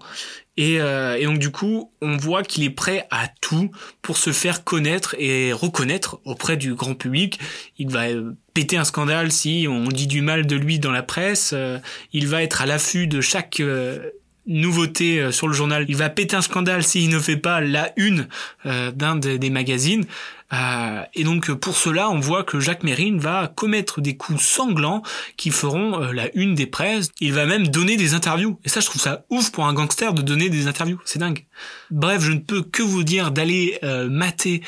Et, 0.57 0.81
euh, 0.81 1.17
et, 1.19 1.25
donc 1.25 1.39
du 1.39 1.51
coup, 1.51 1.93
on 2.01 2.17
voit 2.17 2.43
qu'il 2.43 2.65
est 2.65 2.71
prêt 2.71 3.07
à 3.11 3.29
tout 3.41 3.71
pour 4.01 4.17
se 4.17 4.33
faire 4.33 4.65
connaître 4.65 5.15
et 5.19 5.53
reconnaître 5.53 6.19
auprès 6.25 6.57
du 6.57 6.75
grand 6.75 6.95
public. 6.95 7.39
Il 7.79 7.91
va 7.91 8.07
euh, 8.07 8.33
péter 8.55 8.79
un 8.79 8.85
scandale 8.85 9.31
si 9.33 9.67
on 9.69 9.89
dit 9.89 10.07
du 10.07 10.23
mal 10.23 10.47
de 10.47 10.57
lui 10.57 10.79
dans 10.79 10.93
la 10.93 11.03
presse. 11.03 11.53
Euh, 11.55 11.79
il 12.13 12.27
va 12.27 12.43
être 12.43 12.63
à 12.63 12.67
l'affût 12.67 13.07
de 13.07 13.21
chaque 13.21 13.61
euh, 13.61 13.99
nouveauté 14.47 15.31
sur 15.31 15.47
le 15.47 15.53
journal. 15.53 15.85
Il 15.89 15.97
va 15.97 16.09
péter 16.09 16.37
un 16.37 16.43
scandale 16.43 16.85
s'il 16.85 17.11
ne 17.11 17.19
fait 17.19 17.37
pas 17.37 17.61
la 17.61 17.93
une 17.97 18.29
d'un 18.65 19.17
des, 19.17 19.41
des 19.41 19.51
magazines. 19.51 20.05
Euh, 20.53 21.03
et 21.15 21.25
donc 21.25 21.53
pour 21.53 21.77
cela, 21.77 22.11
on 22.11 22.21
voit 22.21 22.45
que 22.45 22.61
Jacques 22.61 22.83
Mérine 22.83 23.19
va 23.19 23.49
commettre 23.49 24.01
des 24.01 24.17
coups 24.17 24.41
sanglants 24.41 25.03
qui 25.37 25.51
feront 25.51 26.03
euh, 26.03 26.13
la 26.13 26.35
une 26.35 26.55
des 26.55 26.67
presses. 26.67 27.11
Il 27.21 27.33
va 27.33 27.47
même 27.47 27.69
donner 27.69 27.97
des 27.97 28.15
interviews. 28.15 28.59
Et 28.65 28.69
ça, 28.69 28.81
je 28.81 28.87
trouve 28.87 29.03
ça 29.03 29.25
ouf 29.31 29.51
pour 29.51 29.67
un 29.67 29.75
gangster 29.75 30.15
de 30.15 30.23
donner 30.23 30.49
des 30.49 30.67
interviews. 30.67 31.01
C'est 31.05 31.19
dingue. 31.19 31.47
Bref, 31.91 32.23
je 32.23 32.33
ne 32.33 32.41
peux 32.41 32.63
que 32.63 32.83
vous 32.83 33.03
dire 33.03 33.31
d'aller 33.31 33.79
euh, 33.83 34.09
mater 34.09 34.63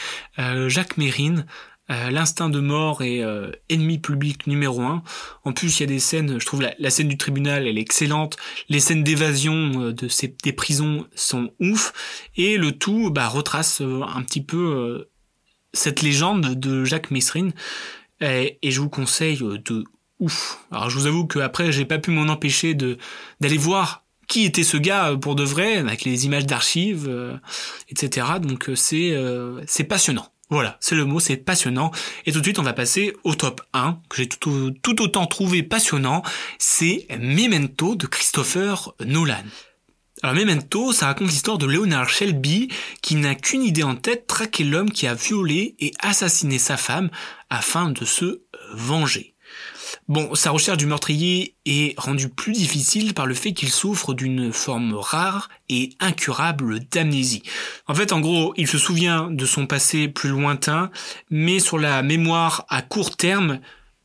Jacques 0.69 0.97
Mérine. 0.97 1.47
Euh, 1.91 2.11
l'instinct 2.11 2.51
de 2.51 2.61
mort 2.61 3.03
est 3.03 3.23
euh, 3.23 3.51
ennemi 3.71 3.99
public 3.99 4.47
numéro 4.47 4.83
un. 4.83 5.03
En 5.45 5.53
plus, 5.53 5.79
il 5.79 5.83
y 5.83 5.85
a 5.85 5.87
des 5.87 6.01
scènes, 6.01 6.39
je 6.39 6.45
trouve 6.45 6.63
la, 6.63 6.91
scène 6.91 7.09
du 7.09 7.17
tribunal, 7.17 7.67
elle 7.67 7.79
est 7.79 7.83
excellente. 7.83 8.37
Les 8.69 8.81
scènes 8.81 9.03
d'évasion 9.03 9.83
euh, 9.83 9.93
de 9.93 10.09
ces 10.09 10.35
des 10.43 10.53
prisons 10.53 11.07
sont 11.15 11.51
ouf. 11.61 11.93
Et 12.37 12.59
le 12.59 12.73
tout 12.73 13.11
bah, 13.11 13.29
retrace 13.29 13.81
un 13.81 14.23
petit 14.23 14.43
peu 14.43 15.09
cette 15.73 16.03
légende 16.03 16.55
de 16.55 16.85
Jacques 16.85 17.11
Messrine. 17.11 17.53
Et, 18.21 18.59
je 18.63 18.81
vous 18.81 18.89
conseille 18.89 19.39
de 19.39 19.85
ouf. 20.19 20.59
Alors 20.73 20.91
je 20.91 20.99
vous 20.99 21.07
avoue 21.07 21.27
qu'après, 21.27 21.71
j'ai 21.71 21.85
pas 21.85 21.99
pu 21.99 22.11
m'en 22.11 22.33
empêcher 22.33 22.75
de 22.75 22.99
d'aller 23.41 23.59
voir 23.59 24.05
qui 24.27 24.45
était 24.45 24.65
ce 24.65 24.77
gars 24.77 25.17
pour 25.21 25.37
de 25.37 25.45
vrai, 25.45 25.77
avec 25.77 26.05
les 26.05 26.27
images 26.27 26.45
d'archives, 26.45 27.09
etc. 27.89 28.27
Donc 28.43 28.71
c'est 28.75 29.17
c'est 29.67 29.85
passionnant. 29.85 30.33
Voilà, 30.51 30.79
c'est 30.81 30.95
le 30.95 31.05
mot, 31.05 31.21
c'est 31.21 31.37
passionnant. 31.37 31.91
Et 32.25 32.33
tout 32.33 32.39
de 32.39 32.45
suite, 32.45 32.59
on 32.59 32.63
va 32.63 32.73
passer 32.73 33.15
au 33.23 33.35
top 33.35 33.61
1, 33.75 34.01
que 34.09 34.17
j'ai 34.17 34.29
tout, 34.29 34.71
tout, 34.83 35.03
autant 35.03 35.27
trouvé 35.27 35.63
passionnant. 35.63 36.23
C'est 36.59 37.07
Memento 37.19 37.97
de 37.97 38.07
Christopher 38.07 38.95
Nolan. 39.05 39.45
Alors 40.23 40.35
Memento, 40.35 40.93
ça 40.93 41.07
raconte 41.07 41.29
l'histoire 41.29 41.59
de 41.59 41.67
Leonard 41.67 42.09
Shelby 42.09 42.69
qui 43.03 43.15
n'a 43.15 43.37
qu'une 43.37 43.63
idée 43.63 43.85
en 43.85 43.95
tête, 43.95 44.27
traquer 44.27 44.65
l'homme 44.65 44.91
qui 44.91 45.07
a 45.07 45.15
violé 45.15 45.77
et 45.79 45.93
assassiné 46.01 46.59
sa 46.59 46.77
femme 46.77 47.09
afin 47.51 47.91
de 47.91 48.05
se 48.05 48.43
venger. 48.75 49.35
Bon, 50.09 50.35
sa 50.35 50.51
recherche 50.51 50.79
du 50.79 50.87
meurtrier 50.87 51.55
est 51.67 51.99
rendue 51.99 52.29
plus 52.29 52.53
difficile 52.53 53.15
par 53.15 53.27
le 53.27 53.35
fait 53.35 53.53
qu'il 53.53 53.71
souffre 53.71 54.13
d'une 54.13 54.53
forme 54.53 54.95
rare 54.95 55.49
et 55.69 55.91
incurable 56.01 56.81
d'amnésie. 56.81 57.43
En 57.87 57.95
fait, 57.95 58.13
en 58.13 58.21
gros, 58.21 58.55
il 58.57 58.67
se 58.67 58.79
souvient 58.79 59.31
de 59.31 59.47
son 59.47 59.67
passé 59.67 60.09
plus 60.09 60.31
lointain, 60.31 60.91
mais 61.31 61.61
sur 61.61 61.79
la 61.79 62.03
mémoire 62.03 62.67
à 62.69 62.83
court 62.83 63.17
terme, 63.17 63.61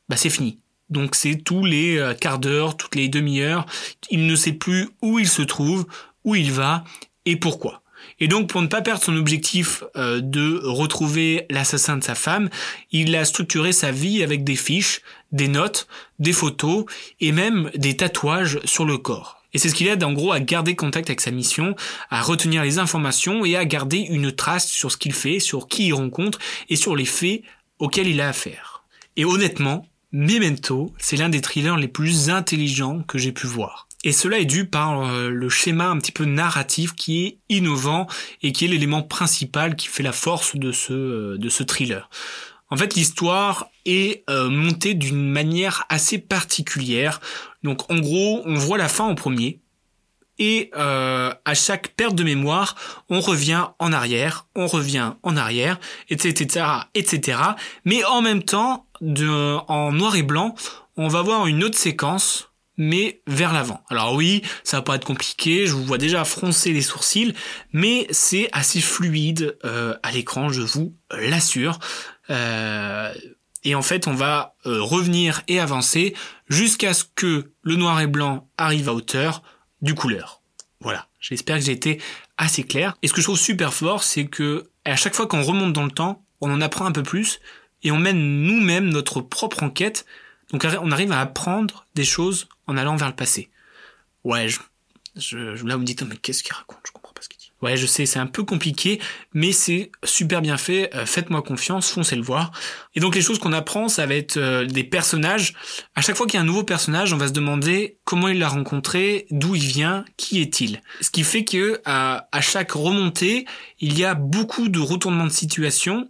bah 0.09 0.15
c'est 0.15 0.29
fini. 0.29 0.59
Donc 0.89 1.15
c'est 1.15 1.35
tous 1.35 1.65
les 1.65 1.97
euh, 1.97 2.13
quarts 2.13 2.39
d'heure, 2.39 2.77
toutes 2.77 2.95
les 2.95 3.09
demi-heures, 3.09 3.65
il 4.09 4.27
ne 4.27 4.35
sait 4.35 4.53
plus 4.53 4.89
où 5.01 5.19
il 5.19 5.27
se 5.27 5.41
trouve, 5.41 5.85
où 6.23 6.35
il 6.35 6.51
va 6.51 6.83
et 7.25 7.35
pourquoi. 7.35 7.81
Et 8.19 8.27
donc 8.27 8.49
pour 8.49 8.61
ne 8.61 8.67
pas 8.67 8.81
perdre 8.81 9.01
son 9.01 9.15
objectif 9.17 9.83
euh, 9.95 10.19
de 10.21 10.59
retrouver 10.63 11.45
l'assassin 11.49 11.97
de 11.97 12.03
sa 12.03 12.15
femme, 12.15 12.49
il 12.91 13.15
a 13.15 13.25
structuré 13.25 13.71
sa 13.71 13.91
vie 13.91 14.23
avec 14.23 14.43
des 14.43 14.55
fiches, 14.55 15.01
des 15.31 15.47
notes, 15.47 15.87
des 16.19 16.33
photos 16.33 16.85
et 17.19 17.31
même 17.31 17.71
des 17.75 17.97
tatouages 17.97 18.59
sur 18.65 18.85
le 18.85 18.97
corps. 18.97 19.43
Et 19.53 19.59
c'est 19.59 19.69
ce 19.69 19.75
qui 19.75 19.83
l'aide 19.83 20.03
en 20.03 20.13
gros 20.13 20.31
à 20.31 20.39
garder 20.39 20.75
contact 20.75 21.09
avec 21.09 21.21
sa 21.21 21.31
mission, 21.31 21.75
à 22.09 22.21
retenir 22.21 22.63
les 22.63 22.79
informations 22.79 23.45
et 23.45 23.55
à 23.55 23.65
garder 23.65 23.97
une 23.97 24.31
trace 24.31 24.67
sur 24.67 24.91
ce 24.91 24.97
qu'il 24.97 25.13
fait, 25.13 25.39
sur 25.39 25.67
qui 25.67 25.87
il 25.87 25.93
rencontre 25.93 26.39
et 26.69 26.75
sur 26.75 26.95
les 26.95 27.05
faits 27.05 27.43
auxquels 27.77 28.07
il 28.07 28.19
a 28.19 28.29
affaire. 28.29 28.83
Et 29.15 29.25
honnêtement, 29.25 29.85
Memento, 30.15 30.93
c'est 30.99 31.17
l'un 31.17 31.29
des 31.29 31.41
thrillers 31.41 31.75
les 31.75 31.87
plus 31.87 32.29
intelligents 32.29 33.01
que 33.01 33.17
j'ai 33.17 33.31
pu 33.31 33.47
voir. 33.47 33.87
Et 34.03 34.11
cela 34.11 34.37
est 34.37 34.45
dû 34.45 34.65
par 34.65 35.01
euh, 35.01 35.29
le 35.29 35.49
schéma 35.49 35.87
un 35.87 35.97
petit 35.97 36.11
peu 36.11 36.25
narratif 36.25 36.93
qui 36.93 37.25
est 37.25 37.37
innovant 37.49 38.05
et 38.43 38.51
qui 38.51 38.65
est 38.65 38.67
l'élément 38.67 39.01
principal 39.01 39.75
qui 39.75 39.87
fait 39.87 40.03
la 40.03 40.11
force 40.11 40.55
de 40.55 40.71
ce, 40.71 40.93
euh, 40.93 41.37
de 41.39 41.49
ce 41.49 41.63
thriller. 41.63 42.11
En 42.69 42.77
fait, 42.77 42.93
l'histoire 42.93 43.71
est 43.85 44.23
euh, 44.29 44.49
montée 44.49 44.93
d'une 44.93 45.29
manière 45.29 45.83
assez 45.89 46.19
particulière. 46.19 47.19
Donc 47.63 47.89
en 47.91 47.97
gros, 47.97 48.43
on 48.45 48.53
voit 48.53 48.77
la 48.77 48.89
fin 48.89 49.05
en 49.05 49.15
premier, 49.15 49.61
et 50.39 50.71
à 50.73 51.53
chaque 51.53 51.89
perte 51.89 52.15
de 52.15 52.23
mémoire, 52.23 52.75
on 53.07 53.21
revient 53.21 53.67
en 53.77 53.93
arrière, 53.93 54.47
on 54.55 54.65
revient 54.65 55.13
en 55.21 55.37
arrière, 55.37 55.79
etc., 56.09 56.65
etc. 56.95 57.37
Mais 57.85 58.03
en 58.03 58.23
même 58.23 58.41
temps, 58.41 58.87
en 59.67 59.91
noir 59.91 60.15
et 60.15 60.23
blanc, 60.23 60.55
on 60.97 61.07
va 61.07 61.21
voir 61.21 61.47
une 61.47 61.63
autre 61.63 61.77
séquence 61.77 62.53
mais 62.77 63.21
vers 63.27 63.53
l'avant. 63.53 63.83
Alors 63.89 64.15
oui, 64.15 64.41
ça 64.63 64.77
va 64.77 64.81
pas 64.81 64.95
être 64.95 65.05
compliqué, 65.05 65.67
je 65.67 65.73
vous 65.73 65.83
vois 65.83 65.97
déjà 65.97 66.25
froncer 66.25 66.71
les 66.73 66.81
sourcils, 66.81 67.33
mais 67.71 68.07
c'est 68.09 68.49
assez 68.51 68.81
fluide 68.81 69.57
euh, 69.63 69.95
à 70.03 70.11
l'écran, 70.11 70.49
je 70.49 70.61
vous 70.61 70.95
l'assure. 71.11 71.79
Euh, 72.29 73.13
et 73.63 73.75
en 73.75 73.81
fait, 73.81 74.07
on 74.07 74.13
va 74.13 74.55
euh, 74.65 74.81
revenir 74.81 75.41
et 75.47 75.59
avancer 75.59 76.15
jusqu'à 76.49 76.93
ce 76.93 77.03
que 77.15 77.51
le 77.61 77.75
noir 77.75 78.01
et 78.01 78.07
blanc 78.07 78.49
arrive 78.57 78.89
à 78.89 78.93
hauteur 78.93 79.43
du 79.81 79.93
couleur. 79.95 80.41
Voilà, 80.81 81.07
j'espère 81.19 81.57
que 81.59 81.65
j'ai 81.65 81.71
été 81.71 82.01
assez 82.37 82.63
clair. 82.63 82.97
Et 83.01 83.07
ce 83.07 83.13
que 83.13 83.21
je 83.21 83.27
trouve 83.27 83.39
super 83.39 83.73
fort, 83.73 84.03
c'est 84.03 84.25
que 84.25 84.69
à 84.83 84.95
chaque 84.97 85.15
fois 85.15 85.27
qu'on 85.27 85.43
remonte 85.43 85.71
dans 85.71 85.85
le 85.85 85.91
temps, 85.91 86.25
on 86.41 86.51
en 86.51 86.59
apprend 86.59 86.85
un 86.85 86.91
peu 86.91 87.03
plus 87.03 87.39
et 87.83 87.91
on 87.91 87.97
mène 87.97 88.43
nous-mêmes 88.43 88.89
notre 88.89 89.21
propre 89.21 89.63
enquête. 89.63 90.05
Donc 90.51 90.65
on 90.81 90.91
arrive 90.91 91.11
à 91.11 91.19
apprendre 91.19 91.85
des 91.95 92.03
choses 92.05 92.47
en 92.67 92.77
allant 92.77 92.95
vers 92.95 93.09
le 93.09 93.15
passé. 93.15 93.49
Ouais, 94.23 94.47
je, 94.47 94.59
je, 95.15 95.65
là 95.65 95.75
vous 95.75 95.81
me 95.81 95.85
dites, 95.85 96.03
mais 96.03 96.15
qu'est-ce 96.15 96.43
qu'il 96.43 96.53
raconte? 96.53 96.79
Je 96.85 96.91
comprends 96.91 97.13
pas 97.13 97.21
ce 97.21 97.29
qu'il 97.29 97.39
dit. 97.39 97.51
Ouais, 97.61 97.77
je 97.77 97.85
sais, 97.85 98.05
c'est 98.05 98.19
un 98.19 98.27
peu 98.27 98.43
compliqué, 98.43 98.99
mais 99.33 99.53
c'est 99.53 99.89
super 100.03 100.41
bien 100.41 100.57
fait. 100.57 100.93
Euh, 100.95 101.05
faites-moi 101.05 101.41
confiance, 101.41 101.89
foncez 101.89 102.17
le 102.17 102.21
voir. 102.21 102.51
Et 102.93 102.99
donc 102.99 103.15
les 103.15 103.21
choses 103.21 103.39
qu'on 103.39 103.53
apprend, 103.53 103.87
ça 103.87 104.05
va 104.05 104.15
être 104.15 104.35
euh, 104.35 104.65
des 104.65 104.83
personnages. 104.83 105.53
À 105.95 106.01
chaque 106.01 106.17
fois 106.17 106.25
qu'il 106.27 106.35
y 106.35 106.37
a 106.39 106.41
un 106.41 106.45
nouveau 106.45 106.63
personnage, 106.63 107.13
on 107.13 107.17
va 107.17 107.27
se 107.27 107.33
demander 107.33 107.97
comment 108.03 108.27
il 108.27 108.39
l'a 108.39 108.49
rencontré, 108.49 109.27
d'où 109.31 109.55
il 109.55 109.65
vient, 109.65 110.03
qui 110.17 110.41
est-il. 110.41 110.81
Ce 110.99 111.09
qui 111.09 111.23
fait 111.23 111.45
que 111.45 111.81
à, 111.85 112.27
à 112.31 112.41
chaque 112.41 112.73
remontée, 112.73 113.45
il 113.79 113.97
y 113.97 114.03
a 114.03 114.13
beaucoup 114.13 114.67
de 114.67 114.79
retournements 114.79 115.25
de 115.25 115.29
situation 115.29 116.09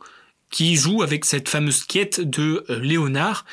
qui 0.53 0.75
jouent 0.75 1.01
avec 1.01 1.25
cette 1.25 1.49
fameuse 1.49 1.83
quête 1.83 2.21
de 2.21 2.63
euh, 2.69 2.79
Léonard 2.79 3.43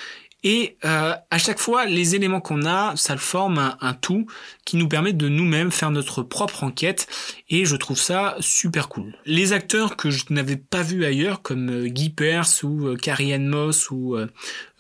et 0.43 0.79
euh, 0.87 1.15
à 1.31 1.39
chaque 1.39 1.59
fois, 1.59 1.85
les 1.85 2.15
éléments 2.15 2.41
qu'on 2.41 2.65
a, 2.65 2.97
ça 2.97 3.19
forme 3.19 3.77
un, 3.79 3.93
tout 3.93 4.27
qui 4.65 4.79
nous 4.79 4.89
permet 4.89 5.13
de 5.13 5.29
nous-mêmes 5.29 5.71
faire 5.71 5.91
notre 5.91 6.23
propre 6.23 6.65
enquête. 6.65 7.07
Et 7.51 7.67
je 7.67 7.77
trouve 7.77 7.99
ça 7.99 8.37
super 8.41 8.89
cool. 8.89 9.15
Les 9.27 9.53
acteurs 9.53 9.97
que 9.97 10.11
je 10.11 10.25
n'avais 10.31 10.57
pas 10.57 10.83
vus 10.83 11.05
ailleurs, 11.05 11.43
comme 11.43 11.69
euh, 11.69 11.89
Guy 11.89 12.09
Pearce 12.09 12.63
ou 12.63 12.97
Carrie 12.97 13.35
Ann 13.35 13.47
Moss 13.47 13.91
ou 13.91 14.17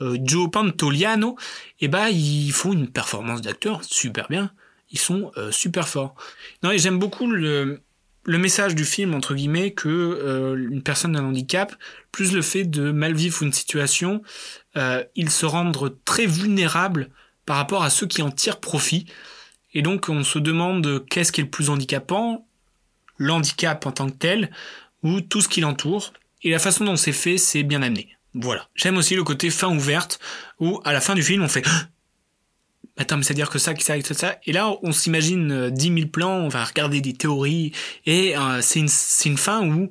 Joe 0.00 0.50
Pantoliano, 0.50 1.36
eh 1.80 1.88
ben 1.88 2.08
ils 2.08 2.52
font 2.52 2.72
une 2.72 2.88
performance 2.88 3.42
d'acteur 3.42 3.84
super 3.84 4.28
bien. 4.28 4.52
Ils 4.90 4.98
sont 4.98 5.30
super 5.50 5.88
forts. 5.88 6.14
Non, 6.62 6.70
j'aime 6.74 6.98
beaucoup 6.98 7.26
le, 7.26 7.80
le 8.24 8.38
message 8.38 8.74
du 8.74 8.84
film 8.84 9.14
entre 9.14 9.34
guillemets 9.34 9.72
que 9.72 9.88
euh, 9.88 10.68
une 10.70 10.82
personne 10.82 11.12
d'un 11.12 11.24
handicap 11.24 11.74
plus 12.12 12.32
le 12.32 12.42
fait 12.42 12.64
de 12.64 12.90
mal 12.90 13.14
vivre 13.14 13.42
une 13.42 13.52
situation 13.52 14.22
euh, 14.76 15.02
il 15.16 15.30
se 15.30 15.46
rendre 15.46 15.96
très 16.04 16.26
vulnérable 16.26 17.10
par 17.46 17.56
rapport 17.56 17.82
à 17.82 17.90
ceux 17.90 18.06
qui 18.06 18.22
en 18.22 18.30
tirent 18.30 18.60
profit. 18.60 19.06
Et 19.74 19.82
donc 19.82 20.08
on 20.08 20.22
se 20.22 20.38
demande 20.38 21.04
qu'est-ce 21.08 21.32
qui 21.32 21.40
est 21.40 21.44
le 21.44 21.50
plus 21.50 21.70
handicapant 21.70 22.46
l'handicap 23.18 23.84
en 23.86 23.92
tant 23.92 24.08
que 24.08 24.16
tel 24.16 24.50
ou 25.02 25.20
tout 25.20 25.40
ce 25.40 25.48
qui 25.48 25.60
l'entoure. 25.60 26.12
Et 26.42 26.50
la 26.50 26.58
façon 26.58 26.84
dont 26.84 26.96
c'est 26.96 27.12
fait 27.12 27.38
c'est 27.38 27.62
bien 27.62 27.82
amené. 27.82 28.16
Voilà. 28.34 28.68
J'aime 28.74 28.96
aussi 28.96 29.16
le 29.16 29.24
côté 29.24 29.50
fin 29.50 29.68
ouverte 29.74 30.20
où 30.60 30.80
à 30.84 30.92
la 30.92 31.00
fin 31.00 31.14
du 31.14 31.22
film 31.22 31.42
on 31.42 31.48
fait 31.48 31.64
attends, 32.96 33.16
mais 33.16 33.22
c'est-à-dire 33.22 33.50
que 33.50 33.58
ça, 33.58 33.74
que 33.74 33.82
ça, 33.82 33.98
que 33.98 34.14
ça. 34.14 34.38
Et 34.44 34.52
là, 34.52 34.72
on 34.82 34.92
s'imagine 34.92 35.52
euh, 35.52 35.70
10 35.70 35.94
000 35.94 36.08
plans, 36.08 36.36
on 36.36 36.48
va 36.48 36.64
regarder 36.64 37.00
des 37.00 37.12
théories, 37.12 37.72
et 38.06 38.36
euh, 38.36 38.60
c'est 38.60 38.80
une, 38.80 38.88
une 39.24 39.38
fin 39.38 39.66
où 39.66 39.88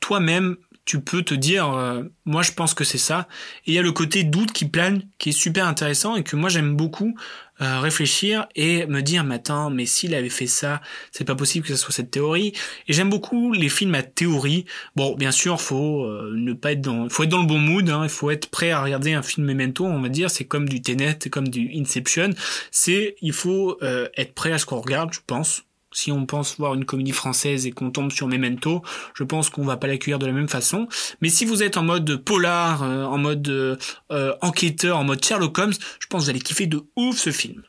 toi-même, 0.00 0.56
tu 0.84 1.00
peux 1.00 1.22
te 1.22 1.34
dire, 1.34 1.72
euh, 1.72 2.02
moi 2.26 2.42
je 2.42 2.52
pense 2.52 2.74
que 2.74 2.84
c'est 2.84 2.98
ça. 2.98 3.26
Et 3.66 3.72
il 3.72 3.74
y 3.74 3.78
a 3.78 3.82
le 3.82 3.92
côté 3.92 4.22
doute 4.22 4.52
qui 4.52 4.66
plane, 4.66 5.02
qui 5.18 5.30
est 5.30 5.32
super 5.32 5.66
intéressant 5.66 6.14
et 6.14 6.22
que 6.22 6.36
moi 6.36 6.50
j'aime 6.50 6.76
beaucoup 6.76 7.14
euh, 7.60 7.80
réfléchir 7.80 8.46
et 8.56 8.86
me 8.86 9.00
dire, 9.00 9.22
mais 9.22 9.40
mais 9.70 9.86
s'il 9.86 10.14
avait 10.14 10.28
fait 10.28 10.46
ça, 10.46 10.80
c'est 11.12 11.24
pas 11.24 11.34
possible 11.34 11.66
que 11.66 11.74
ce 11.74 11.80
soit 11.80 11.94
cette 11.94 12.10
théorie. 12.10 12.52
Et 12.88 12.92
j'aime 12.92 13.10
beaucoup 13.10 13.52
les 13.52 13.68
films 13.68 13.94
à 13.94 14.02
théorie. 14.02 14.64
Bon, 14.96 15.14
bien 15.14 15.30
sûr, 15.30 15.60
faut 15.60 16.04
euh, 16.04 16.32
ne 16.34 16.52
pas 16.52 16.72
être 16.72 16.80
dans, 16.80 17.08
faut 17.08 17.22
être 17.22 17.28
dans 17.28 17.42
le 17.42 17.46
bon 17.46 17.58
mood. 17.58 17.88
Hein, 17.88 18.00
il 18.04 18.08
faut 18.08 18.30
être 18.30 18.48
prêt 18.48 18.70
à 18.70 18.82
regarder 18.82 19.12
un 19.12 19.22
film 19.22 19.46
Memento. 19.46 19.84
On 19.84 20.00
va 20.00 20.08
dire, 20.08 20.30
c'est 20.30 20.44
comme 20.44 20.68
du 20.68 20.82
Tenet, 20.82 21.18
comme 21.30 21.48
du 21.48 21.70
Inception. 21.74 22.30
C'est, 22.70 23.16
il 23.20 23.32
faut 23.32 23.78
euh, 23.82 24.08
être 24.16 24.34
prêt 24.34 24.52
à 24.52 24.58
ce 24.58 24.66
qu'on 24.66 24.80
regarde, 24.80 25.12
je 25.12 25.20
pense 25.26 25.64
si 25.94 26.12
on 26.12 26.26
pense 26.26 26.58
voir 26.58 26.74
une 26.74 26.84
comédie 26.84 27.12
française 27.12 27.66
et 27.66 27.70
qu'on 27.70 27.90
tombe 27.90 28.12
sur 28.12 28.26
Memento, 28.26 28.82
je 29.14 29.24
pense 29.24 29.48
qu'on 29.48 29.64
va 29.64 29.78
pas 29.78 29.86
l'accueillir 29.86 30.18
de 30.18 30.26
la 30.26 30.32
même 30.32 30.48
façon. 30.48 30.88
Mais 31.22 31.30
si 31.30 31.46
vous 31.46 31.62
êtes 31.62 31.78
en 31.78 31.82
mode 31.82 32.16
polar, 32.16 32.82
euh, 32.82 33.04
en 33.04 33.16
mode 33.16 33.48
euh, 33.48 33.76
euh, 34.10 34.34
enquêteur, 34.42 34.98
en 34.98 35.04
mode 35.04 35.24
Sherlock 35.24 35.56
Holmes, 35.56 35.72
je 36.00 36.06
pense 36.08 36.22
que 36.22 36.24
vous 36.24 36.30
allez 36.30 36.40
kiffer 36.40 36.66
de 36.66 36.82
ouf 36.96 37.16
ce 37.16 37.30
film. 37.30 37.62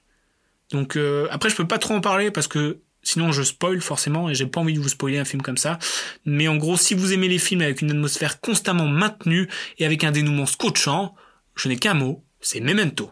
Donc 0.71 0.97
après 1.29 1.49
je 1.49 1.55
peux 1.55 1.67
pas 1.67 1.77
trop 1.77 1.93
en 1.93 2.01
parler 2.01 2.31
parce 2.31 2.47
que 2.47 2.79
sinon 3.03 3.31
je 3.31 3.43
spoil 3.43 3.79
forcément 3.81 4.29
et 4.29 4.33
j'ai 4.33 4.47
pas 4.47 4.59
envie 4.59 4.73
de 4.73 4.79
vous 4.79 4.89
spoiler 4.89 5.19
un 5.19 5.23
film 5.23 5.43
comme 5.43 5.57
ça. 5.57 5.77
Mais 6.25 6.47
en 6.47 6.57
gros, 6.57 6.75
si 6.75 6.95
vous 6.95 7.13
aimez 7.13 7.27
les 7.27 7.38
films 7.38 7.61
avec 7.61 7.81
une 7.81 7.91
atmosphère 7.91 8.41
constamment 8.41 8.88
maintenue 8.88 9.47
et 9.77 9.85
avec 9.85 10.03
un 10.03 10.11
dénouement 10.11 10.47
scotchant, 10.47 11.13
je 11.55 11.69
n'ai 11.69 11.77
qu'un 11.77 11.93
mot, 11.93 12.25
c'est 12.41 12.59
Memento. 12.59 13.11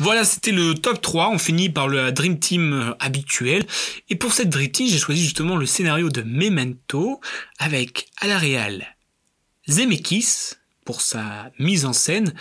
Voilà, 0.00 0.24
c'était 0.24 0.52
le 0.52 0.74
top 0.74 1.00
3. 1.00 1.30
On 1.30 1.38
finit 1.38 1.70
par 1.70 1.88
le 1.88 2.12
Dream 2.12 2.38
Team 2.38 2.72
euh, 2.72 2.94
habituel. 3.00 3.66
Et 4.08 4.14
pour 4.14 4.32
cette 4.32 4.48
Dream 4.48 4.70
Team, 4.70 4.86
j'ai 4.86 4.98
choisi 4.98 5.22
justement 5.22 5.56
le 5.56 5.66
scénario 5.66 6.08
de 6.08 6.22
Memento 6.22 7.20
avec 7.58 8.08
à 8.20 8.28
la 8.28 8.38
réal 8.38 8.96
Zemeckis 9.68 10.54
pour 10.84 11.00
sa 11.00 11.50
mise 11.58 11.84
en 11.84 11.92
scène. 11.92 12.32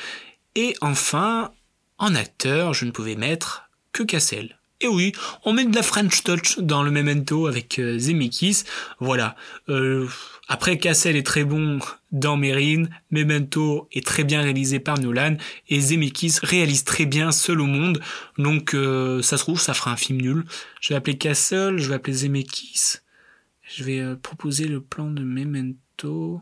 Et 0.53 0.75
enfin, 0.81 1.51
en 1.97 2.13
acteur, 2.13 2.75
je 2.75 2.85
ne 2.85 2.91
pouvais 2.91 3.15
mettre 3.15 3.69
que 3.91 4.03
Cassel. 4.03 4.57
Et 4.79 4.87
oui, 4.87 5.11
on 5.43 5.53
met 5.53 5.65
de 5.65 5.73
la 5.75 5.81
French 5.81 6.23
touch 6.23 6.59
dans 6.59 6.83
le 6.83 6.91
Memento 6.91 7.47
avec 7.47 7.79
euh, 7.79 7.97
Zemeckis. 7.97 8.63
Voilà. 8.99 9.35
Euh, 9.69 10.07
après, 10.47 10.77
Cassel 10.77 11.15
est 11.15 11.25
très 11.25 11.43
bon 11.43 11.79
dans 12.11 12.37
Mérine, 12.37 12.89
Memento 13.11 13.89
est 13.91 14.05
très 14.05 14.23
bien 14.23 14.41
réalisé 14.41 14.79
par 14.79 14.99
Nolan, 14.99 15.35
et 15.67 15.81
Zemeckis 15.81 16.35
réalise 16.43 16.83
très 16.83 17.05
bien 17.05 17.31
Seul 17.31 17.59
au 17.59 17.65
monde. 17.65 18.01
Donc, 18.37 18.75
euh, 18.75 19.21
ça 19.23 19.37
se 19.37 19.43
trouve, 19.43 19.59
ça 19.59 19.73
fera 19.73 19.91
un 19.91 19.97
film 19.97 20.21
nul. 20.21 20.45
Je 20.79 20.89
vais 20.89 20.95
appeler 20.95 21.17
Cassel, 21.17 21.79
je 21.79 21.89
vais 21.89 21.95
appeler 21.95 22.13
Zemeckis. 22.13 22.97
Je 23.63 23.83
vais 23.83 23.99
euh, 23.99 24.15
proposer 24.15 24.67
le 24.67 24.79
plan 24.79 25.09
de 25.09 25.23
Memento. 25.23 26.39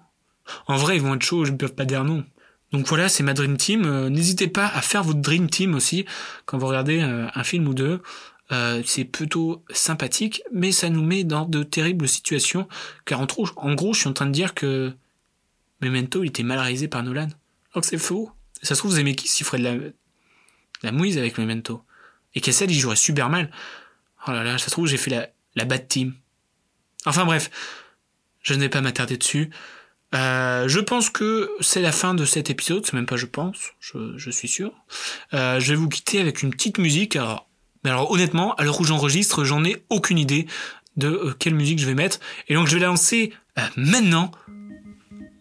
En 0.67 0.77
vrai, 0.77 0.97
ils 0.97 1.01
vont 1.01 1.15
être 1.15 1.23
chauds, 1.23 1.45
je 1.45 1.51
ne 1.51 1.57
peux 1.57 1.67
pas 1.67 1.85
dire 1.85 2.03
non. 2.03 2.23
Donc 2.71 2.87
voilà, 2.87 3.09
c'est 3.09 3.23
ma 3.23 3.33
Dream 3.33 3.57
Team. 3.57 3.85
Euh, 3.85 4.09
N'hésitez 4.09 4.47
pas 4.47 4.67
à 4.67 4.81
faire 4.81 5.03
votre 5.03 5.21
Dream 5.21 5.49
Team 5.49 5.75
aussi 5.75 6.05
quand 6.45 6.57
vous 6.57 6.67
regardez 6.67 7.01
euh, 7.01 7.27
un 7.33 7.43
film 7.43 7.67
ou 7.67 7.73
deux. 7.73 8.01
Euh, 8.51 8.83
c'est 8.85 9.05
plutôt 9.05 9.63
sympathique, 9.71 10.43
mais 10.51 10.71
ça 10.71 10.89
nous 10.89 11.03
met 11.03 11.23
dans 11.23 11.45
de 11.45 11.63
terribles 11.63 12.07
situations. 12.07 12.67
Car 13.05 13.21
en, 13.21 13.25
gros, 13.75 13.93
je 13.93 13.99
suis 13.99 14.09
en 14.09 14.13
train 14.13 14.27
de 14.27 14.31
dire 14.31 14.53
que 14.53 14.93
Memento 15.81 16.23
il 16.23 16.27
était 16.27 16.43
mal 16.43 16.59
réalisé 16.59 16.87
par 16.87 17.03
Nolan. 17.03 17.29
Alors 17.73 17.81
que 17.81 17.87
c'est 17.87 17.97
faux. 17.97 18.31
Ça 18.61 18.75
se 18.75 18.79
trouve, 18.79 18.91
Zemeckis 18.91 19.37
il 19.39 19.43
ferait 19.43 19.57
de 19.57 19.63
la, 19.63 19.75
de 19.75 19.93
la 20.83 20.91
mouise 20.91 21.17
avec 21.17 21.37
Memento. 21.37 21.83
Et 22.33 22.41
Cassel 22.41 22.71
il 22.71 22.79
jouerait 22.79 22.95
super 22.95 23.29
mal. 23.29 23.51
Oh 24.27 24.31
là 24.31 24.43
là, 24.43 24.57
ça 24.57 24.65
se 24.65 24.71
trouve, 24.71 24.87
j'ai 24.87 24.97
fait 24.97 25.11
la, 25.11 25.29
la 25.55 25.65
bad 25.65 25.87
team. 25.87 26.13
Enfin 27.05 27.25
bref, 27.25 27.49
je 28.41 28.53
ne 28.53 28.59
vais 28.59 28.69
pas 28.69 28.81
m'attarder 28.81 29.17
dessus. 29.17 29.49
Euh, 30.15 30.67
je 30.67 30.79
pense 30.79 31.09
que 31.09 31.51
c'est 31.59 31.81
la 31.81 31.91
fin 31.91 32.13
de 32.13 32.25
cet 32.25 32.49
épisode, 32.49 32.85
c'est 32.85 32.93
même 32.93 33.05
pas 33.05 33.17
je 33.17 33.25
pense, 33.25 33.73
je, 33.79 34.29
suis 34.29 34.47
sûr. 34.47 34.71
Euh, 35.33 35.59
je 35.59 35.71
vais 35.71 35.75
vous 35.75 35.89
quitter 35.89 36.19
avec 36.19 36.41
une 36.41 36.51
petite 36.51 36.77
musique. 36.77 37.15
Alors, 37.15 37.49
mais 37.83 37.89
alors 37.89 38.09
honnêtement, 38.11 38.55
à 38.55 38.63
l'heure 38.63 38.79
où 38.79 38.85
j'enregistre, 38.85 39.43
j'en 39.43 39.63
ai 39.65 39.83
aucune 39.89 40.17
idée 40.17 40.47
de 40.95 41.09
euh, 41.09 41.35
quelle 41.37 41.55
musique 41.55 41.79
je 41.79 41.85
vais 41.85 41.95
mettre. 41.95 42.19
Et 42.47 42.53
donc 42.53 42.67
je 42.67 42.75
vais 42.75 42.81
la 42.81 42.87
lancer 42.87 43.33
maintenant. 43.75 44.31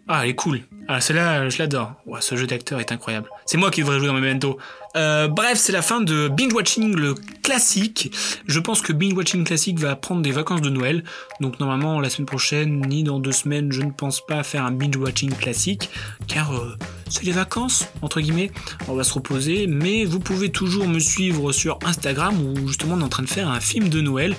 Ah, 0.09 0.25
elle 0.25 0.31
est 0.31 0.35
cool. 0.35 0.61
Ah, 0.87 1.01
celle-là, 1.01 1.49
je 1.49 1.59
l'adore. 1.59 1.95
Ouais, 2.07 2.21
ce 2.21 2.37
jeu 2.37 2.47
d'acteur 2.47 2.79
est 2.79 2.93
incroyable. 2.93 3.29
C'est 3.47 3.57
moi 3.57 3.71
qui 3.71 3.81
devrais 3.81 3.99
jouer 3.99 4.09
dans 4.09 4.15
Memento. 4.15 4.59
Euh, 4.97 5.29
bref, 5.29 5.59
c'est 5.59 5.73
la 5.73 5.81
fin 5.81 6.01
de 6.01 6.29
Binge 6.29 6.53
Watching 6.53 6.95
le 6.95 7.15
classique. 7.43 8.13
Je 8.47 8.61
pense 8.61 8.83
que 8.83 8.93
Binge 8.93 9.15
Watching 9.15 9.45
classique 9.45 9.79
va 9.79 9.97
prendre 9.97 10.21
des 10.21 10.31
vacances 10.31 10.61
de 10.61 10.69
Noël. 10.69 11.03
Donc 11.41 11.59
normalement, 11.59 12.01
la 12.01 12.11
semaine 12.11 12.27
prochaine, 12.27 12.83
ni 12.87 13.03
dans 13.03 13.19
deux 13.19 13.33
semaines, 13.33 13.73
je 13.73 13.81
ne 13.81 13.91
pense 13.91 14.25
pas 14.25 14.43
faire 14.43 14.65
un 14.65 14.73
Binge 14.73 14.97
Watching 14.97 15.33
classique. 15.35 15.89
Car 16.29 16.55
euh, 16.55 16.77
c'est 17.09 17.25
les 17.25 17.33
vacances, 17.33 17.89
entre 18.03 18.21
guillemets. 18.21 18.51
On 18.87 18.95
va 18.95 19.05
se 19.05 19.15
reposer. 19.15 19.67
Mais 19.67 20.05
vous 20.05 20.21
pouvez 20.21 20.51
toujours 20.51 20.87
me 20.87 20.99
suivre 20.99 21.53
sur 21.53 21.79
Instagram 21.85 22.37
où 22.41 22.69
justement 22.69 22.95
on 22.95 23.01
est 23.01 23.05
en 23.05 23.09
train 23.09 23.23
de 23.23 23.29
faire 23.29 23.49
un 23.49 23.61
film 23.61 23.89
de 23.89 24.03
Noël. 24.03 24.37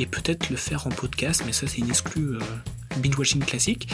Et 0.00 0.06
peut-être 0.06 0.50
le 0.50 0.56
faire 0.56 0.88
en 0.88 0.90
podcast. 0.90 1.44
Mais 1.46 1.52
ça, 1.52 1.68
c'est 1.68 1.78
une 1.78 1.88
exclue. 1.88 2.34
Euh, 2.34 2.40
binge 2.96 3.16
watching 3.18 3.42
classique. 3.44 3.88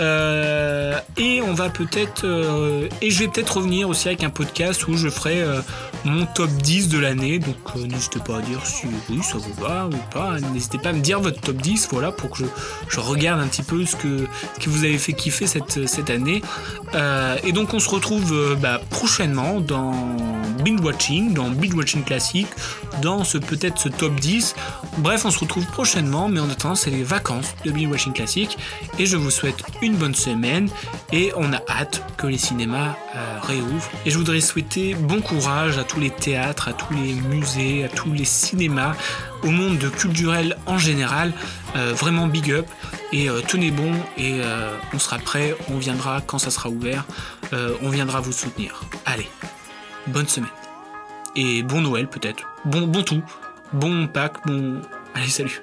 Euh, 0.00 0.98
et 1.16 1.40
on 1.42 1.54
va 1.54 1.70
peut-être 1.70 2.24
euh, 2.24 2.88
et 3.00 3.10
je 3.10 3.20
vais 3.20 3.28
peut-être 3.28 3.56
revenir 3.56 3.88
aussi 3.88 4.08
avec 4.08 4.22
un 4.24 4.30
podcast 4.30 4.86
où 4.88 4.96
je 4.96 5.08
ferai 5.08 5.40
euh, 5.40 5.60
mon 6.04 6.26
top 6.26 6.50
10 6.50 6.88
de 6.88 6.98
l'année. 6.98 7.38
Donc 7.38 7.56
n'hésitez 7.76 8.20
pas 8.20 8.38
à 8.38 8.42
dire 8.42 8.64
si 8.64 8.86
oui 9.08 9.22
ça 9.22 9.38
vous 9.38 9.54
va 9.54 9.86
ou 9.86 10.12
pas. 10.12 10.38
N'hésitez 10.52 10.78
pas 10.78 10.90
à 10.90 10.92
me 10.92 11.00
dire 11.00 11.20
votre 11.20 11.40
top 11.40 11.56
10, 11.56 11.88
voilà, 11.90 12.12
pour 12.12 12.30
que 12.30 12.44
je, 12.88 13.00
regarde 13.00 13.40
un 13.40 13.46
petit 13.46 13.62
peu 13.62 13.84
ce 13.84 13.96
que, 13.96 14.26
que 14.60 14.70
vous 14.70 14.84
avez 14.84 14.98
fait 14.98 15.12
kiffer 15.12 15.46
cette, 15.46 15.86
cette 15.86 16.10
année. 16.10 16.42
et 17.44 17.52
donc 17.52 17.74
on 17.74 17.78
se 17.78 17.88
retrouve 17.88 18.56
bah, 18.60 18.80
prochainement 18.90 19.60
dans 19.60 19.92
binge 20.64 20.80
watching, 20.80 21.34
dans 21.34 21.50
binge 21.50 21.74
watching 21.74 22.02
classique, 22.02 22.48
dans 23.02 23.24
ce 23.24 23.38
peut-être 23.38 23.78
ce 23.78 23.88
top 23.88 24.14
10. 24.18 24.54
Bref, 24.98 25.24
on 25.24 25.30
se 25.30 25.38
retrouve 25.38 25.66
prochainement, 25.66 26.28
mais 26.28 26.40
en 26.40 26.50
attendant 26.50 26.74
c'est 26.74 26.90
les 26.90 27.04
vacances 27.04 27.54
de 27.64 27.70
binge 27.70 27.90
watching 27.90 28.12
classique 28.12 28.35
et 28.98 29.06
je 29.06 29.16
vous 29.16 29.30
souhaite 29.30 29.62
une 29.82 29.96
bonne 29.96 30.14
semaine. 30.14 30.68
Et 31.12 31.32
on 31.36 31.52
a 31.52 31.60
hâte 31.68 32.02
que 32.16 32.26
les 32.26 32.38
cinémas 32.38 32.96
euh, 33.14 33.38
réouvrent. 33.42 33.88
Et 34.04 34.10
je 34.10 34.18
voudrais 34.18 34.40
souhaiter 34.40 34.94
bon 34.94 35.20
courage 35.20 35.78
à 35.78 35.84
tous 35.84 36.00
les 36.00 36.10
théâtres, 36.10 36.68
à 36.68 36.72
tous 36.72 36.92
les 36.94 37.14
musées, 37.14 37.84
à 37.84 37.88
tous 37.88 38.12
les 38.12 38.24
cinémas, 38.24 38.94
au 39.42 39.50
monde 39.50 39.90
culturel 39.90 40.56
en 40.66 40.78
général. 40.78 41.32
Euh, 41.76 41.92
vraiment 41.94 42.26
big 42.26 42.50
up. 42.50 42.66
Et 43.12 43.30
euh, 43.30 43.40
tenez 43.46 43.70
bon. 43.70 43.92
Et 44.18 44.40
on 44.92 44.98
sera 44.98 45.18
prêt, 45.18 45.54
on 45.70 45.78
viendra 45.78 46.20
quand 46.20 46.38
ça 46.38 46.50
sera 46.50 46.68
ouvert, 46.68 47.04
on 47.52 47.88
viendra 47.90 48.20
vous 48.20 48.32
soutenir. 48.32 48.82
Allez, 49.04 49.28
bonne 50.06 50.26
semaine. 50.26 50.50
Et 51.36 51.62
bon 51.62 51.80
Noël 51.82 52.08
peut-être, 52.08 52.44
bon 52.64 52.86
bon 52.86 53.02
tout, 53.02 53.22
bon 53.72 54.06
Pâques, 54.08 54.46
bon 54.46 54.80
allez 55.14 55.28
salut. 55.28 55.62